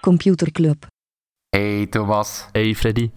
Computerclub. 0.00 0.86
Hey 1.48 1.86
Thomas, 1.86 2.46
Hey 2.52 2.74
Freddy. 2.74 3.10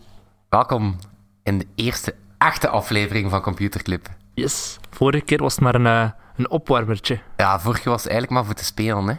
welkom 0.50 0.96
in 1.44 1.58
de 1.58 1.66
eerste 1.76 2.16
echte 2.38 2.70
aflevering 2.70 3.30
van 3.30 3.42
Computerclub. 3.42 4.08
Yes. 4.34 4.80
Vorige 4.90 5.26
keer 5.26 5.38
was 5.42 5.54
het 5.56 5.64
maar 5.64 5.76
een, 5.76 5.86
eh, 5.86 6.10
een 6.36 6.50
opwarmertje. 6.50 7.20
Ja, 7.36 7.60
vorige 7.60 7.90
was 7.90 8.02
eigenlijk 8.08 8.32
maar 8.32 8.46
voor 8.46 8.54
te 8.54 8.66
spelen, 8.66 9.08
hè. 9.08 9.16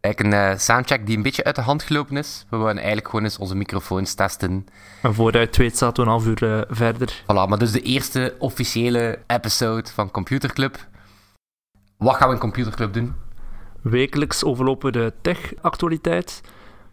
Eigenlijk 0.00 0.34
een 0.34 0.50
eh, 0.50 0.58
soundcheck 0.58 1.06
die 1.06 1.16
een 1.16 1.22
beetje 1.22 1.44
uit 1.44 1.54
de 1.54 1.62
hand 1.62 1.82
gelopen 1.82 2.16
is. 2.16 2.46
We 2.50 2.56
willen 2.56 2.76
eigenlijk 2.76 3.06
gewoon 3.08 3.24
eens 3.24 3.38
onze 3.38 3.54
microfoons 3.56 4.14
testen. 4.14 4.66
En 5.02 5.14
vooruit 5.14 5.34
je 5.34 5.40
het 5.40 5.56
weet 5.56 5.78
zaten 5.78 6.04
we 6.04 6.10
een 6.10 6.16
half 6.16 6.26
uur 6.26 6.58
eh, 6.58 6.62
verder. 6.68 7.22
Voilà, 7.22 7.48
maar 7.48 7.58
dus 7.58 7.72
de 7.72 7.82
eerste 7.82 8.34
officiële 8.38 9.18
episode 9.26 9.90
van 9.90 10.10
Computerclub. 10.10 10.86
Wat 11.96 12.16
gaan 12.16 12.28
we 12.28 12.34
in 12.34 12.40
Computerclub 12.40 12.92
doen? 12.92 13.21
Wekelijks 13.82 14.44
overlopen 14.44 14.92
we 14.92 14.98
de 14.98 15.12
tech-actualiteit. 15.22 16.40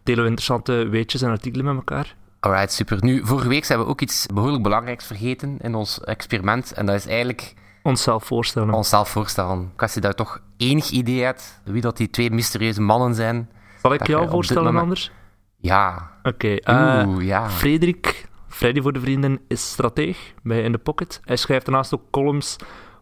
Delen 0.03 0.23
we 0.23 0.29
interessante 0.29 0.73
weetjes 0.87 1.21
en 1.21 1.29
artikelen 1.29 1.65
met 1.65 1.75
elkaar. 1.75 2.15
Alright, 2.39 2.71
super. 2.73 2.97
Nu, 3.03 3.25
vorige 3.25 3.47
week 3.47 3.65
hebben 3.67 3.85
we 3.85 3.91
ook 3.91 4.01
iets 4.01 4.25
behoorlijk 4.33 4.63
belangrijks 4.63 5.05
vergeten 5.05 5.57
in 5.61 5.75
ons 5.75 6.01
experiment. 6.01 6.71
En 6.73 6.85
dat 6.85 6.95
is 6.95 7.05
eigenlijk 7.07 7.53
Onszelf 7.83 8.23
voorstellen. 8.25 8.73
onszelf 8.73 9.09
voorstellen. 9.09 9.71
Als 9.75 9.93
je 9.93 9.99
daar 9.99 10.13
toch 10.13 10.41
enig 10.57 10.89
idee 10.89 11.23
hebt 11.23 11.61
wie 11.63 11.81
dat 11.81 11.97
die 11.97 12.09
twee 12.09 12.31
mysterieuze 12.31 12.81
mannen 12.81 13.15
zijn. 13.15 13.49
Zal 13.81 13.93
ik 13.93 14.07
jou 14.07 14.29
voorstellen 14.29 14.63
moment- 14.63 14.83
anders? 14.83 15.11
Ja, 15.57 16.11
Oké. 16.23 16.55
eh, 16.55 17.03
oeh, 17.07 17.25
ja. 17.25 17.49
Frederik, 17.49 18.27
Freddy 18.47 18.81
voor 18.81 18.93
de 18.93 18.99
vrienden, 18.99 19.39
is 19.47 19.69
strateeg 19.69 20.33
bij 20.43 20.61
In 20.61 20.71
The 20.71 20.77
Pocket. 20.77 21.21
Hij 21.23 21.35
schrijft 21.35 21.65
daarnaast 21.65 21.93
ook 21.93 22.03
columns 22.11 22.55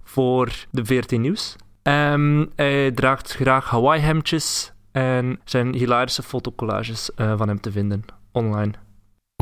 voor 0.04 0.52
de 0.72 0.86
VRT 0.86 1.12
Nieuws. 1.12 1.56
Ehm, 1.88 2.46
hij 2.56 2.92
draagt 2.92 3.34
graag 3.34 3.70
Hawaii-hemdjes 3.70 4.74
en 4.92 5.40
zijn 5.44 5.74
hilarische 5.74 6.24
fotocollages 6.24 7.14
eh, 7.14 7.38
van 7.38 7.48
hem 7.48 7.62
te 7.62 7.72
vinden 7.72 8.06
online. 8.32 8.74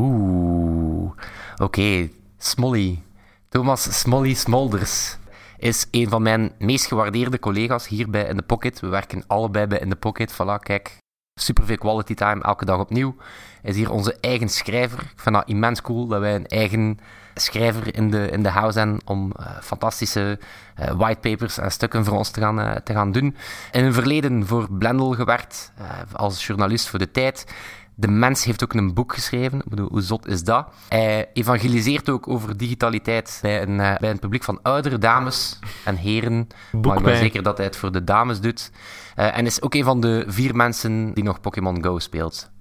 Oeh, 0.01 1.11
oké. 1.57 2.09
Smolly. 2.37 3.01
Thomas 3.49 3.99
Smolly 3.99 4.33
Smolders 4.33 5.17
is 5.57 5.87
een 5.91 6.09
van 6.09 6.21
mijn 6.21 6.51
meest 6.59 6.85
gewaardeerde 6.85 7.39
collega's 7.39 7.87
hier 7.87 8.09
bij 8.09 8.25
In 8.27 8.35
The 8.35 8.43
Pocket. 8.43 8.79
We 8.79 8.87
werken 8.87 9.23
allebei 9.27 9.67
bij 9.67 9.79
In 9.79 9.89
The 9.89 9.95
Pocket. 9.95 10.33
Voilà, 10.33 10.59
kijk. 10.59 10.97
Superveel 11.39 11.77
quality 11.77 12.13
time, 12.13 12.43
elke 12.43 12.65
dag 12.65 12.79
opnieuw. 12.79 13.15
Hij 13.61 13.71
is 13.71 13.77
hier 13.77 13.91
onze 13.91 14.17
eigen 14.19 14.49
schrijver. 14.49 14.99
Ik 14.99 15.19
vind 15.19 15.35
dat 15.35 15.47
immens 15.47 15.81
cool 15.81 16.07
dat 16.07 16.19
wij 16.19 16.35
een 16.35 16.47
eigen 16.47 16.99
schrijver 17.35 17.95
in 17.95 18.11
de, 18.11 18.29
in 18.29 18.43
de 18.43 18.49
house 18.49 18.77
hebben 18.77 18.99
om 19.05 19.31
eh, 19.31 19.45
fantastische 19.61 20.39
eh, 20.75 20.91
whitepapers 20.91 21.57
en 21.57 21.71
stukken 21.71 22.05
voor 22.05 22.17
ons 22.17 22.29
te 22.29 22.39
gaan, 22.39 22.59
eh, 22.59 22.75
te 22.75 22.93
gaan 22.93 23.11
doen. 23.11 23.35
In 23.71 23.85
een 23.85 23.93
verleden 23.93 24.47
voor 24.47 24.67
Blendel 24.71 25.11
gewerkt, 25.11 25.73
als 26.11 26.47
journalist 26.47 26.87
voor 26.87 26.99
de 26.99 27.11
tijd. 27.11 27.53
De 27.97 28.07
mens 28.07 28.43
heeft 28.43 28.63
ook 28.63 28.73
een 28.73 28.93
boek 28.93 29.13
geschreven. 29.13 29.59
Ik 29.59 29.69
bedoel, 29.69 29.89
hoe 29.89 30.01
zot 30.01 30.27
is 30.27 30.43
dat? 30.43 30.67
Hij 30.89 31.29
evangeliseert 31.33 32.09
ook 32.09 32.27
over 32.27 32.57
digitaliteit 32.57 33.39
bij 33.41 33.61
een, 33.61 33.77
bij 33.77 34.09
een 34.09 34.19
publiek 34.19 34.43
van 34.43 34.59
oudere 34.61 34.97
dames 34.97 35.59
en 35.85 35.95
heren. 35.95 36.47
Boek 36.71 36.85
maar 36.85 36.97
ik 36.97 37.03
ben 37.03 37.17
zeker 37.17 37.43
dat 37.43 37.57
hij 37.57 37.65
het 37.65 37.75
voor 37.75 37.91
de 37.91 38.03
dames 38.03 38.39
doet. 38.39 38.71
En 39.15 39.45
is 39.45 39.61
ook 39.61 39.73
een 39.73 39.83
van 39.83 39.99
de 39.99 40.23
vier 40.27 40.55
mensen 40.55 41.13
die 41.13 41.23
nog 41.23 41.41
Pokémon 41.41 41.83
Go 41.83 41.99
speelt. 41.99 42.51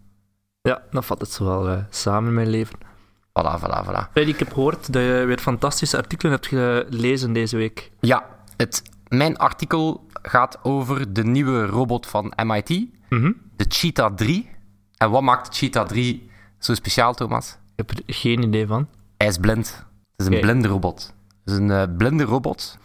Ja, 0.62 0.83
dat 0.91 1.05
vat 1.05 1.20
het 1.20 1.30
zo 1.30 1.62
wel 1.62 1.84
samen 1.91 2.28
in 2.28 2.34
mijn 2.34 2.48
leven. 2.48 2.94
Voilà, 3.41 3.59
voilà, 3.59 3.83
voilà. 3.85 4.11
Freddy, 4.13 4.31
ik 4.31 4.39
heb 4.39 4.53
gehoord 4.53 4.93
dat 4.93 5.03
je 5.03 5.25
weer 5.27 5.39
fantastische 5.39 5.97
artikelen 5.97 6.33
hebt 6.33 6.47
gelezen 6.47 7.33
deze 7.33 7.57
week. 7.57 7.91
Ja, 8.01 8.25
het, 8.57 8.83
mijn 9.09 9.37
artikel 9.37 10.07
gaat 10.23 10.59
over 10.63 11.13
de 11.13 11.25
nieuwe 11.25 11.67
robot 11.67 12.07
van 12.07 12.33
MIT, 12.45 12.87
Mhm. 13.09 13.33
de 13.57 13.65
Cheetah 13.69 14.15
3. 14.15 14.51
En 14.97 15.11
wat 15.11 15.23
maakt 15.23 15.47
de 15.47 15.53
Cheetah 15.57 15.86
3 15.86 16.31
zo 16.58 16.75
speciaal, 16.75 17.14
Thomas? 17.14 17.51
Ik 17.77 17.86
heb 17.89 17.91
er 17.91 18.03
geen 18.14 18.42
idee 18.42 18.67
van. 18.67 18.89
Hij 19.17 19.27
is 19.27 19.39
blind. 19.39 19.85
Het 20.17 20.27
is 20.27 20.35
een 20.35 20.41
blinde 20.41 20.69
robot. 20.69 21.14
Het 21.45 21.55
is 21.55 21.58
een 21.61 21.70
eh, 21.70 21.83
blinde 21.97 22.25
robot. 22.25 22.79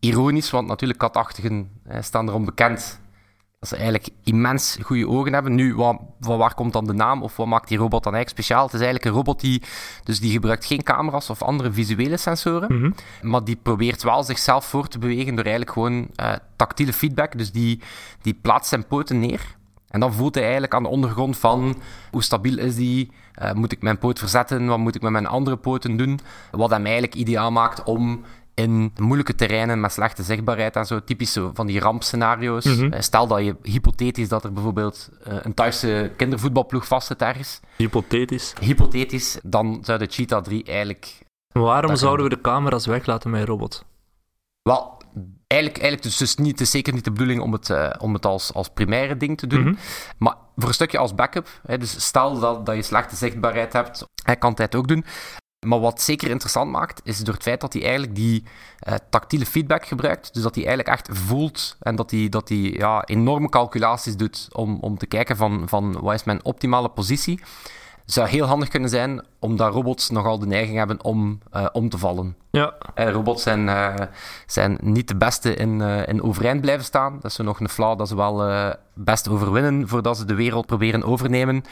Ironisch, 0.00 0.50
want 0.50 0.68
natuurlijk 0.68 0.98
katachtigen 0.98 1.70
eh, 1.84 2.02
staan 2.02 2.28
erom 2.28 2.44
bekend 2.44 3.00
dat 3.58 3.68
ze 3.68 3.74
eigenlijk 3.76 4.08
immens 4.24 4.78
goede 4.82 5.08
ogen 5.08 5.32
hebben. 5.32 5.54
Nu, 5.54 5.74
wat, 5.74 6.00
van 6.20 6.38
waar 6.38 6.54
komt 6.54 6.72
dan 6.72 6.86
de 6.86 6.92
naam 6.92 7.22
of 7.22 7.36
wat 7.36 7.46
maakt 7.46 7.68
die 7.68 7.78
robot 7.78 8.04
dan 8.04 8.14
eigenlijk 8.14 8.44
speciaal? 8.44 8.64
Het 8.64 8.74
is 8.74 8.80
eigenlijk 8.80 9.08
een 9.08 9.16
robot 9.16 9.40
die, 9.40 9.62
dus 10.04 10.20
die 10.20 10.30
gebruikt 10.32 10.64
geen 10.66 10.82
camera's 10.82 11.30
of 11.30 11.42
andere 11.42 11.72
visuele 11.72 12.16
sensoren, 12.16 12.76
Mhm. 12.78 12.90
maar 13.22 13.44
die 13.44 13.56
probeert 13.56 14.02
wel 14.02 14.22
zichzelf 14.22 14.64
voor 14.64 14.88
te 14.88 14.98
bewegen 14.98 15.34
door 15.34 15.44
eigenlijk 15.44 15.72
gewoon 15.72 16.08
eh, 16.14 16.32
tactiele 16.56 16.92
feedback. 16.92 17.38
Dus 17.38 17.52
die, 17.52 17.80
die 18.22 18.34
plaatst 18.42 18.68
zijn 18.68 18.86
poten 18.86 19.18
neer. 19.18 19.56
En 19.88 20.00
dan 20.00 20.12
voelt 20.12 20.34
hij 20.34 20.42
eigenlijk 20.42 20.74
aan 20.74 20.82
de 20.82 20.88
ondergrond 20.88 21.36
van 21.38 21.80
hoe 22.10 22.22
stabiel 22.22 22.58
is 22.58 22.74
die, 22.74 23.10
Eh, 23.38 23.52
moet 23.52 23.72
ik 23.72 23.82
mijn 23.82 23.98
poot 23.98 24.18
verzetten, 24.18 24.66
wat 24.66 24.78
moet 24.78 24.94
ik 24.94 25.02
met 25.02 25.10
mijn 25.12 25.26
andere 25.26 25.56
poten 25.56 25.96
doen. 25.96 26.20
Wat 26.50 26.70
hem 26.70 26.84
eigenlijk 26.84 27.14
ideaal 27.14 27.50
maakt 27.52 27.82
om 27.82 28.22
in 28.58 28.92
moeilijke 29.00 29.34
terreinen 29.34 29.80
met 29.80 29.92
slechte 29.92 30.22
zichtbaarheid 30.22 30.76
en 30.76 30.86
zo, 30.86 31.04
typisch 31.04 31.38
van 31.54 31.66
die 31.66 31.80
rampscenario's. 31.80 32.64
Mhm. 32.64 32.92
Eh, 32.92 33.00
Stel 33.00 33.26
dat 33.26 33.44
je 33.44 33.56
hypothetisch 33.62 34.28
dat 34.28 34.44
er 34.44 34.52
bijvoorbeeld 34.52 35.10
eh, 35.24 35.36
een 35.42 35.54
Thaise 35.54 36.12
kindervoetbalploeg 36.16 36.86
vastzit 36.86 37.22
ergens. 37.22 37.60
Hypothetisch. 37.76 38.52
Hypothetisch, 38.60 39.38
dan 39.42 39.78
zou 39.82 39.98
de 39.98 40.06
Cheetah 40.06 40.42
3 40.42 40.64
eigenlijk 40.64 41.26
Waarom 41.52 41.96
zouden 41.96 42.28
we 42.28 42.34
de 42.34 42.40
camera's 42.40 42.86
weglaten 42.86 43.30
met 43.30 43.40
een 43.40 43.46
robot? 43.46 43.84
Wel, 44.62 45.02
eigenlijk, 45.46 45.82
eigenlijk 45.82 46.02
dus, 46.02 46.16
dus 46.16 46.36
niet, 46.36 46.50
het 46.50 46.60
is 46.60 46.70
zeker 46.70 46.92
niet 46.92 47.04
de 47.04 47.10
bedoeling 47.10 47.40
om 47.40 47.52
het, 47.52 47.70
eh, 47.70 47.90
om 47.98 48.14
het 48.14 48.26
als, 48.26 48.54
als 48.54 48.68
primaire 48.68 49.16
ding 49.16 49.38
te 49.38 49.46
doen. 49.46 49.64
Mhm. 49.64 49.74
Maar 50.18 50.36
voor 50.56 50.68
een 50.68 50.74
stukje 50.74 50.98
als 50.98 51.14
backup, 51.14 51.48
hè, 51.66 51.78
dus 51.78 52.04
stel 52.04 52.38
dat, 52.38 52.66
dat 52.66 52.76
je 52.76 52.82
slechte 52.82 53.16
zichtbaarheid 53.16 53.72
hebt, 53.72 54.04
hij 54.24 54.36
kan 54.36 54.52
het 54.54 54.74
ook 54.74 54.88
doen. 54.88 55.04
Maar 55.68 55.80
wat 55.80 56.00
zeker 56.00 56.30
interessant 56.30 56.70
maakt, 56.70 57.00
is 57.04 57.18
door 57.18 57.34
het 57.34 57.42
feit 57.42 57.60
dat 57.60 57.72
hij 57.72 57.82
eigenlijk 57.82 58.14
die 58.14 58.44
eh, 58.78 58.94
tactiele 59.10 59.46
feedback 59.46 59.86
gebruikt. 59.86 60.34
Dus 60.34 60.42
dat 60.42 60.54
hij 60.54 60.66
eigenlijk 60.66 60.96
echt 60.96 61.18
voelt 61.18 61.76
en 61.80 61.96
dat 61.96 62.10
hij, 62.10 62.28
dat 62.28 62.48
hij 62.48 62.58
ja, 62.58 63.04
enorme 63.04 63.48
calculaties 63.48 64.16
doet 64.16 64.48
om, 64.52 64.78
om 64.80 64.98
te 64.98 65.06
kijken 65.06 65.36
van, 65.36 65.68
van 65.68 66.00
wat 66.00 66.14
is 66.14 66.24
mijn 66.24 66.44
optimale 66.44 66.88
positie. 66.88 67.40
Zou 68.04 68.28
heel 68.28 68.46
handig 68.46 68.68
kunnen 68.68 68.88
zijn, 68.88 69.24
omdat 69.38 69.72
robots 69.72 70.10
nogal 70.10 70.38
de 70.38 70.46
neiging 70.46 70.76
hebben 70.76 71.04
om 71.04 71.38
eh, 71.50 71.66
om 71.72 71.88
te 71.88 71.98
vallen. 71.98 72.36
Ja, 72.50 72.74
Eh, 72.94 73.10
robots 73.10 73.42
zijn, 73.42 73.68
zijn 74.46 74.78
niet 74.80 75.08
de 75.08 75.16
beste 75.16 75.54
in, 75.54 75.80
in 75.80 76.22
overeind 76.22 76.60
blijven 76.60 76.84
staan. 76.84 77.14
Dat 77.14 77.30
is 77.30 77.34
zo 77.34 77.42
nog 77.42 77.60
een 77.60 77.68
flaw 77.68 77.98
dat 77.98 78.08
ze 78.08 78.16
wel 78.16 78.74
best 78.94 79.28
overwinnen 79.28 79.88
voordat 79.88 80.16
ze 80.16 80.24
de 80.24 80.34
wereld 80.34 80.66
proberen 80.66 81.02
overnemen. 81.02 81.62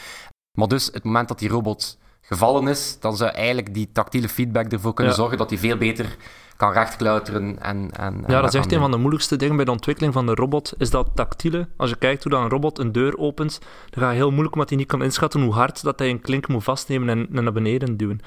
Maar 0.58 0.68
dus, 0.68 0.86
het 0.92 1.04
moment 1.04 1.28
dat 1.28 1.38
die 1.38 1.48
robot 1.48 1.98
gevallen 2.28 2.68
is, 2.68 2.96
dan 3.00 3.16
zou 3.16 3.30
eigenlijk 3.30 3.74
die 3.74 3.88
tactiele 3.92 4.28
feedback 4.28 4.72
ervoor 4.72 4.94
kunnen 4.94 5.12
Ja. 5.12 5.18
zorgen 5.18 5.38
dat 5.38 5.50
hij 5.50 5.58
veel 5.58 5.76
beter 5.76 6.16
kan 6.56 6.72
rechtklauteren. 6.72 7.62
En, 7.62 7.88
en, 7.90 7.90
en 7.96 8.24
ja 8.26 8.40
dat 8.40 8.54
is 8.54 8.60
echt 8.60 8.72
een 8.72 8.78
van 8.80 8.90
de 8.90 8.96
moeilijkste 8.96 9.36
dingen 9.36 9.56
bij 9.56 9.64
de 9.64 9.70
ontwikkeling 9.70 10.12
van 10.14 10.26
de 10.26 10.34
robot, 10.34 10.74
is 10.78 10.90
dat 10.90 11.08
tactiele. 11.14 11.68
Als 11.76 11.90
je 11.90 11.96
kijkt 11.96 12.22
hoe 12.22 12.32
dan 12.32 12.42
een 12.42 12.48
robot 12.50 12.78
een 12.78 12.92
deur 12.92 13.18
opent, 13.18 13.58
dan 13.90 14.02
gaat 14.02 14.08
het 14.08 14.18
heel 14.18 14.30
moeilijk 14.30 14.52
omdat 14.54 14.68
hij 14.68 14.78
niet 14.78 14.86
kan 14.88 15.02
inschatten 15.02 15.42
hoe 15.42 15.52
hard 15.52 15.82
dat 15.82 15.98
hij 15.98 16.10
een 16.10 16.20
klink 16.20 16.48
moet 16.48 16.64
vastnemen 16.64 17.08
en, 17.08 17.28
en 17.32 17.44
naar 17.44 17.52
beneden 17.52 17.96
duwen. 17.96 18.20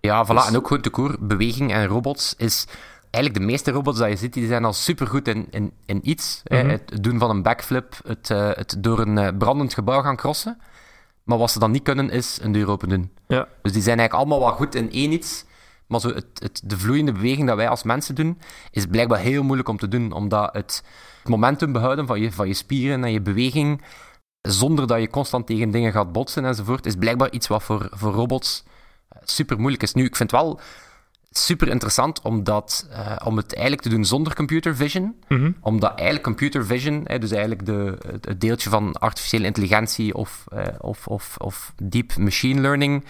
Ja, 0.00 0.24
voilà. 0.26 0.28
Dus- 0.28 0.46
En 0.46 0.56
ook 0.56 0.66
gewoon 0.66 0.82
de 0.82 0.90
koer, 0.90 1.16
beweging 1.20 1.72
en 1.72 1.86
robots 1.86 2.34
is... 2.36 2.66
Eigenlijk 3.10 3.44
de 3.44 3.50
meeste 3.52 3.70
robots 3.70 3.98
dat 3.98 4.08
je 4.08 4.16
ziet, 4.16 4.32
die 4.32 4.46
zijn 4.46 4.64
al 4.64 4.72
supergoed 4.72 5.28
in, 5.28 5.46
in, 5.50 5.72
in 5.86 6.00
iets. 6.08 6.40
hè. 6.44 6.62
Mhm. 6.62 6.70
Het 6.70 7.02
doen 7.02 7.18
van 7.18 7.30
een 7.30 7.42
backflip, 7.42 7.94
het, 8.06 8.30
eh, 8.30 8.50
het 8.52 8.76
door 8.78 8.98
een 8.98 9.18
eh, 9.18 9.28
brandend 9.38 9.74
gebouw 9.74 10.02
gaan 10.02 10.16
crossen. 10.16 10.58
Maar 11.32 11.40
wat 11.40 11.50
ze 11.50 11.58
dan 11.58 11.70
niet 11.70 11.82
kunnen, 11.82 12.10
is 12.10 12.38
een 12.42 12.52
deur 12.52 12.68
open 12.68 12.88
doen. 12.88 13.10
Ja, 13.26 13.48
Dus 13.62 13.72
die 13.72 13.82
zijn 13.82 13.98
eigenlijk 13.98 14.30
allemaal 14.30 14.48
wel 14.48 14.56
goed 14.56 14.74
in 14.74 14.90
één 14.92 15.12
iets. 15.12 15.44
Maar 15.86 16.00
zo 16.00 16.08
het, 16.08 16.26
het, 16.34 16.60
de 16.64 16.78
vloeiende 16.78 17.12
beweging 17.12 17.46
dat 17.46 17.56
wij 17.56 17.68
als 17.68 17.82
mensen 17.82 18.14
doen, 18.14 18.38
is 18.70 18.86
blijkbaar 18.86 19.18
heel 19.18 19.42
moeilijk 19.42 19.68
om 19.68 19.78
te 19.78 19.88
doen. 19.88 20.12
Omdat 20.12 20.52
het 20.52 20.84
momentum 21.24 21.72
behouden 21.72 22.06
van 22.06 22.20
je, 22.20 22.32
van 22.32 22.48
je 22.48 22.54
spieren 22.54 23.04
en 23.04 23.12
je 23.12 23.20
beweging, 23.20 23.82
zonder 24.40 24.86
dat 24.86 25.00
je 25.00 25.10
constant 25.10 25.46
tegen 25.46 25.70
dingen 25.70 25.92
gaat 25.92 26.12
botsen 26.12 26.44
enzovoort, 26.44 26.86
is 26.86 26.94
blijkbaar 26.96 27.30
iets 27.30 27.46
wat 27.46 27.62
voor, 27.62 27.88
voor 27.90 28.12
robots 28.12 28.64
super 29.24 29.58
moeilijk 29.58 29.82
is. 29.82 29.94
Nu, 29.94 30.04
ik 30.04 30.16
vind 30.16 30.30
het 30.30 30.40
wel 30.40 30.60
super 31.38 31.68
interessant 31.68 32.20
omdat, 32.20 32.86
eh, 32.90 33.16
om 33.24 33.36
het 33.36 33.52
eigenlijk 33.54 33.82
te 33.82 33.88
doen 33.88 34.04
zonder 34.04 34.34
computer 34.34 34.76
vision. 34.76 35.14
Mhm. 35.28 35.52
Omdat 35.60 35.90
eigenlijk 35.94 36.22
computer 36.22 36.66
vision, 36.66 37.00
hè, 37.04 37.18
dus 37.18 37.30
eigenlijk 37.30 37.66
de, 37.66 37.98
het- 38.10 38.40
deeltje 38.40 38.70
van 38.70 38.92
artificiële 38.92 39.46
intelligentie 39.46 40.14
of, 40.14 40.44
eh, 40.48 40.66
of, 40.78 41.06
of, 41.06 41.34
of 41.38 41.72
deep 41.82 42.16
machine 42.16 42.60
learning, 42.60 43.04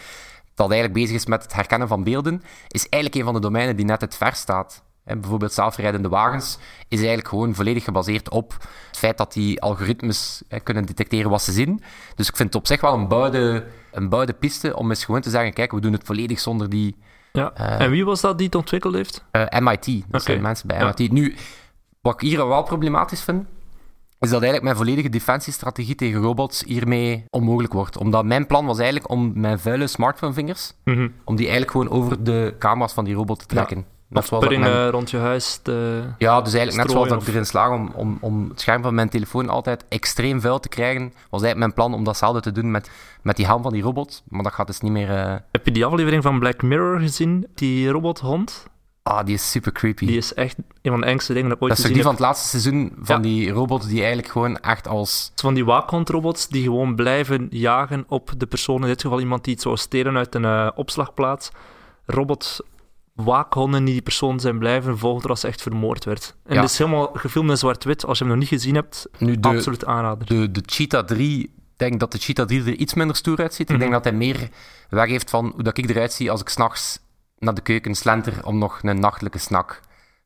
dat 0.55 0.71
eigenlijk 0.71 1.01
bezig 1.01 1.17
is 1.17 1.27
met 1.27 1.43
het 1.43 1.53
herkennen 1.53 1.89
van 1.89 2.05
beelden, 2.05 2.43
is 2.69 2.89
eigenlijk 2.89 3.15
een 3.15 3.25
van 3.25 3.35
de 3.35 3.41
domeinen 3.49 3.77
die 3.77 3.85
net 3.85 4.01
het 4.01 4.17
ver 4.17 4.35
staat. 4.35 4.83
Hè, 5.05 5.17
bijvoorbeeld 5.17 5.53
zelfrijdende 5.53 6.09
wagens 6.09 6.59
is 6.89 6.99
eigenlijk 6.99 7.29
gewoon 7.29 7.55
volledig 7.55 7.85
gebaseerd 7.85 8.31
op 8.31 8.53
het 8.89 8.99
feit 8.99 9.19
dat 9.19 9.33
die 9.33 9.61
algoritmes 9.63 10.43
eh, 10.49 10.61
kunnen 10.63 10.87
detecteren 10.87 11.31
wat 11.31 11.43
ze 11.43 11.53
zien. 11.53 11.83
Dus 12.15 12.29
ik 12.29 12.37
vind 12.37 12.49
het 12.53 12.59
op 12.63 12.67
zich 12.67 12.81
wel 12.81 12.95
een 12.95 13.09
bouwde, 13.09 13.67
een 13.93 14.09
bouwde 14.09 14.33
piste 14.33 14.77
om 14.77 14.91
eens 14.91 15.05
gewoon 15.05 15.21
te 15.21 15.31
zeggen, 15.31 15.53
kijk, 15.53 15.73
we 15.73 15.81
doen 15.81 15.93
het 15.93 16.05
volledig 16.05 16.41
zonder 16.41 16.69
die 16.69 16.97
ja. 17.33 17.53
Eh, 17.55 17.81
en 17.81 17.91
wie 17.91 18.05
was 18.05 18.21
dat 18.21 18.37
die 18.39 18.47
het 18.47 18.55
ontwikkeld 18.55 18.95
heeft? 18.95 19.25
eh, 19.31 19.61
MIT. 19.61 20.05
Dat 20.09 20.23
zijn 20.23 20.41
mensen 20.43 20.67
bij 20.69 20.79
Ja. 20.79 20.85
MIT. 20.97 21.13
Nu, 21.13 21.35
wat 22.01 22.15
ik 22.15 22.21
hier 22.21 22.47
wel 22.49 22.63
problematisch 22.63 23.23
vind, 23.23 23.47
is 24.21 24.31
dat 24.31 24.43
eigenlijk 24.43 24.63
mijn 24.63 24.77
volledige 24.77 25.09
defensiestrategie 25.09 25.95
tegen 25.95 26.21
robots 26.21 26.63
hiermee 26.67 27.25
onmogelijk 27.31 27.73
wordt. 27.73 27.97
Omdat 27.97 28.25
mijn 28.25 28.47
plan 28.47 28.67
was 28.67 28.77
eigenlijk 28.79 29.11
om 29.11 29.33
mijn 29.35 29.59
vuile 29.59 29.87
smartphonevingers, 29.87 30.73
Mhm. 30.85 31.09
om 31.25 31.37
die 31.37 31.47
eigenlijk 31.49 31.71
gewoon 31.71 31.91
over 32.03 32.25
de 32.25 32.55
camera's 32.59 32.93
van 32.93 33.05
die 33.05 33.15
robot 33.15 33.39
te 33.39 33.47
trekken. 33.47 33.87
Dat 34.13 34.41
mijn- 34.49 34.91
rond 34.91 35.11
je 35.11 35.17
huis 35.17 35.59
te... 35.63 36.03
Ja, 36.19 36.41
dus 36.41 36.53
eigenlijk 36.55 36.83
net 36.87 36.91
zoals 36.97 37.09
dat 37.09 37.23
ik 37.23 37.29
erin 37.29 37.47
slaag 37.47 37.71
om, 37.71 37.93
om, 37.95 38.19
om 38.21 38.49
het 38.49 38.61
scherm 38.61 38.83
van 38.83 38.95
mijn 38.95 39.09
telefoon 39.09 39.49
altijd 39.49 39.85
extreem 39.89 40.41
vuil 40.41 40.61
te 40.61 40.69
krijgen, 40.69 41.03
was 41.03 41.43
eigenlijk 41.43 41.59
mijn 41.59 41.73
plan 41.75 41.95
om 41.95 42.05
datzelfde 42.05 42.41
te 42.41 42.53
doen 42.53 42.71
met, 42.71 42.91
met 43.23 43.37
die 43.37 43.47
helm 43.47 43.63
van 43.63 43.73
die 43.73 43.83
robot. 43.83 44.23
Maar 44.29 44.43
dat 44.43 44.53
gaat 44.53 44.67
dus 44.67 44.81
niet 44.81 44.93
meer... 44.93 45.11
eh, 45.11 45.35
Heb 45.53 45.65
je 45.67 45.73
die 45.73 45.85
aflevering 45.85 46.23
van 46.23 46.39
Black 46.39 46.63
Mirror 46.63 46.99
gezien? 47.01 47.47
Die 47.55 47.89
robothond? 47.89 48.71
Ah, 49.05 49.25
die 49.27 49.35
is 49.35 49.51
super 49.51 49.73
creepy. 49.73 50.07
Die 50.07 50.17
is 50.17 50.35
echt 50.35 50.57
een 50.83 50.91
van 50.91 51.01
de 51.01 51.07
engste 51.07 51.33
dingen 51.33 51.49
dat 51.49 51.57
ik 51.57 51.63
ooit 51.63 51.71
dat 51.77 51.81
is 51.81 51.85
gezien 51.91 52.03
die 52.03 52.07
van 52.07 52.15
het 52.17 52.27
laatste 52.27 52.49
seizoen 52.49 52.93
van 53.01 53.17
Ja. 53.17 53.23
die 53.23 53.51
robot 53.51 53.89
die 53.89 53.99
eigenlijk 53.99 54.29
gewoon 54.29 54.57
echt 54.59 54.89
als... 54.89 55.23
Het 55.25 55.33
is 55.35 55.43
van 55.43 55.55
die 55.55 55.65
waakhondrobots 55.65 56.49
die 56.49 56.63
gewoon 56.63 56.95
blijven 56.95 57.47
jagen 57.51 58.05
op 58.09 58.31
de 58.37 58.47
persoon. 58.47 58.81
In 58.83 58.87
dit 58.87 59.01
geval 59.01 59.21
iemand 59.21 59.45
die 59.45 59.55
iets 59.55 59.63
zou 59.63 59.77
stelen 59.77 60.17
uit 60.17 60.35
een 60.35 60.45
eh, 60.45 60.69
opslagplaats. 60.75 61.51
Robot 62.07 62.61
waakhonden 63.15 63.85
die 63.85 63.93
die 63.93 64.03
persoon 64.03 64.41
zijn 64.41 64.59
blijven 64.59 64.99
volgen 64.99 65.21
totdat 65.21 65.39
ze 65.41 65.47
echt 65.47 65.63
vermoord 65.63 66.05
werd. 66.05 66.35
En 66.45 66.55
Ja. 66.55 66.61
het 66.61 66.71
is 66.71 66.79
helemaal 66.79 67.11
gefilmd 67.15 67.51
in 67.51 67.57
zwart-wit. 67.57 68.07
Als 68.07 68.19
je 68.19 68.25
hem 68.25 68.33
nog 68.33 68.43
niet 68.43 68.53
gezien 68.53 68.75
hebt, 68.75 69.09
Nu, 69.19 69.41
de, 69.41 69.49
absoluut 69.49 69.85
aanrader. 69.87 70.27
de, 70.27 70.51
de 70.51 70.63
Cheetah 70.67 71.05
3... 71.05 71.43
Ik 71.73 71.89
denk 71.89 72.01
dat 72.01 72.13
de 72.13 72.19
Cheetah 72.19 72.47
3 72.47 72.61
er 72.65 72.73
iets 72.73 72.95
minder 72.95 73.17
stoer 73.17 73.39
uitziet. 73.39 73.61
Ik 73.71 73.79
denk 73.79 73.91
Mhm. 73.91 73.93
dat 73.93 74.05
hij 74.05 74.13
meer 74.13 74.49
weg 74.89 75.09
heeft 75.09 75.31
van 75.31 75.53
hoe 75.55 75.63
dat 75.63 75.79
ik 75.79 75.91
eruit 75.91 76.13
zie 76.13 76.31
als 76.31 76.41
ik 76.41 76.49
s'nachts 76.49 76.99
naar 77.39 77.55
de 77.55 77.61
keuken 77.61 77.95
slenter 77.95 78.47
om 78.47 78.59
nog 78.59 78.79
een 78.83 79.01
nachtelijke 79.01 79.39
snack 79.39 79.81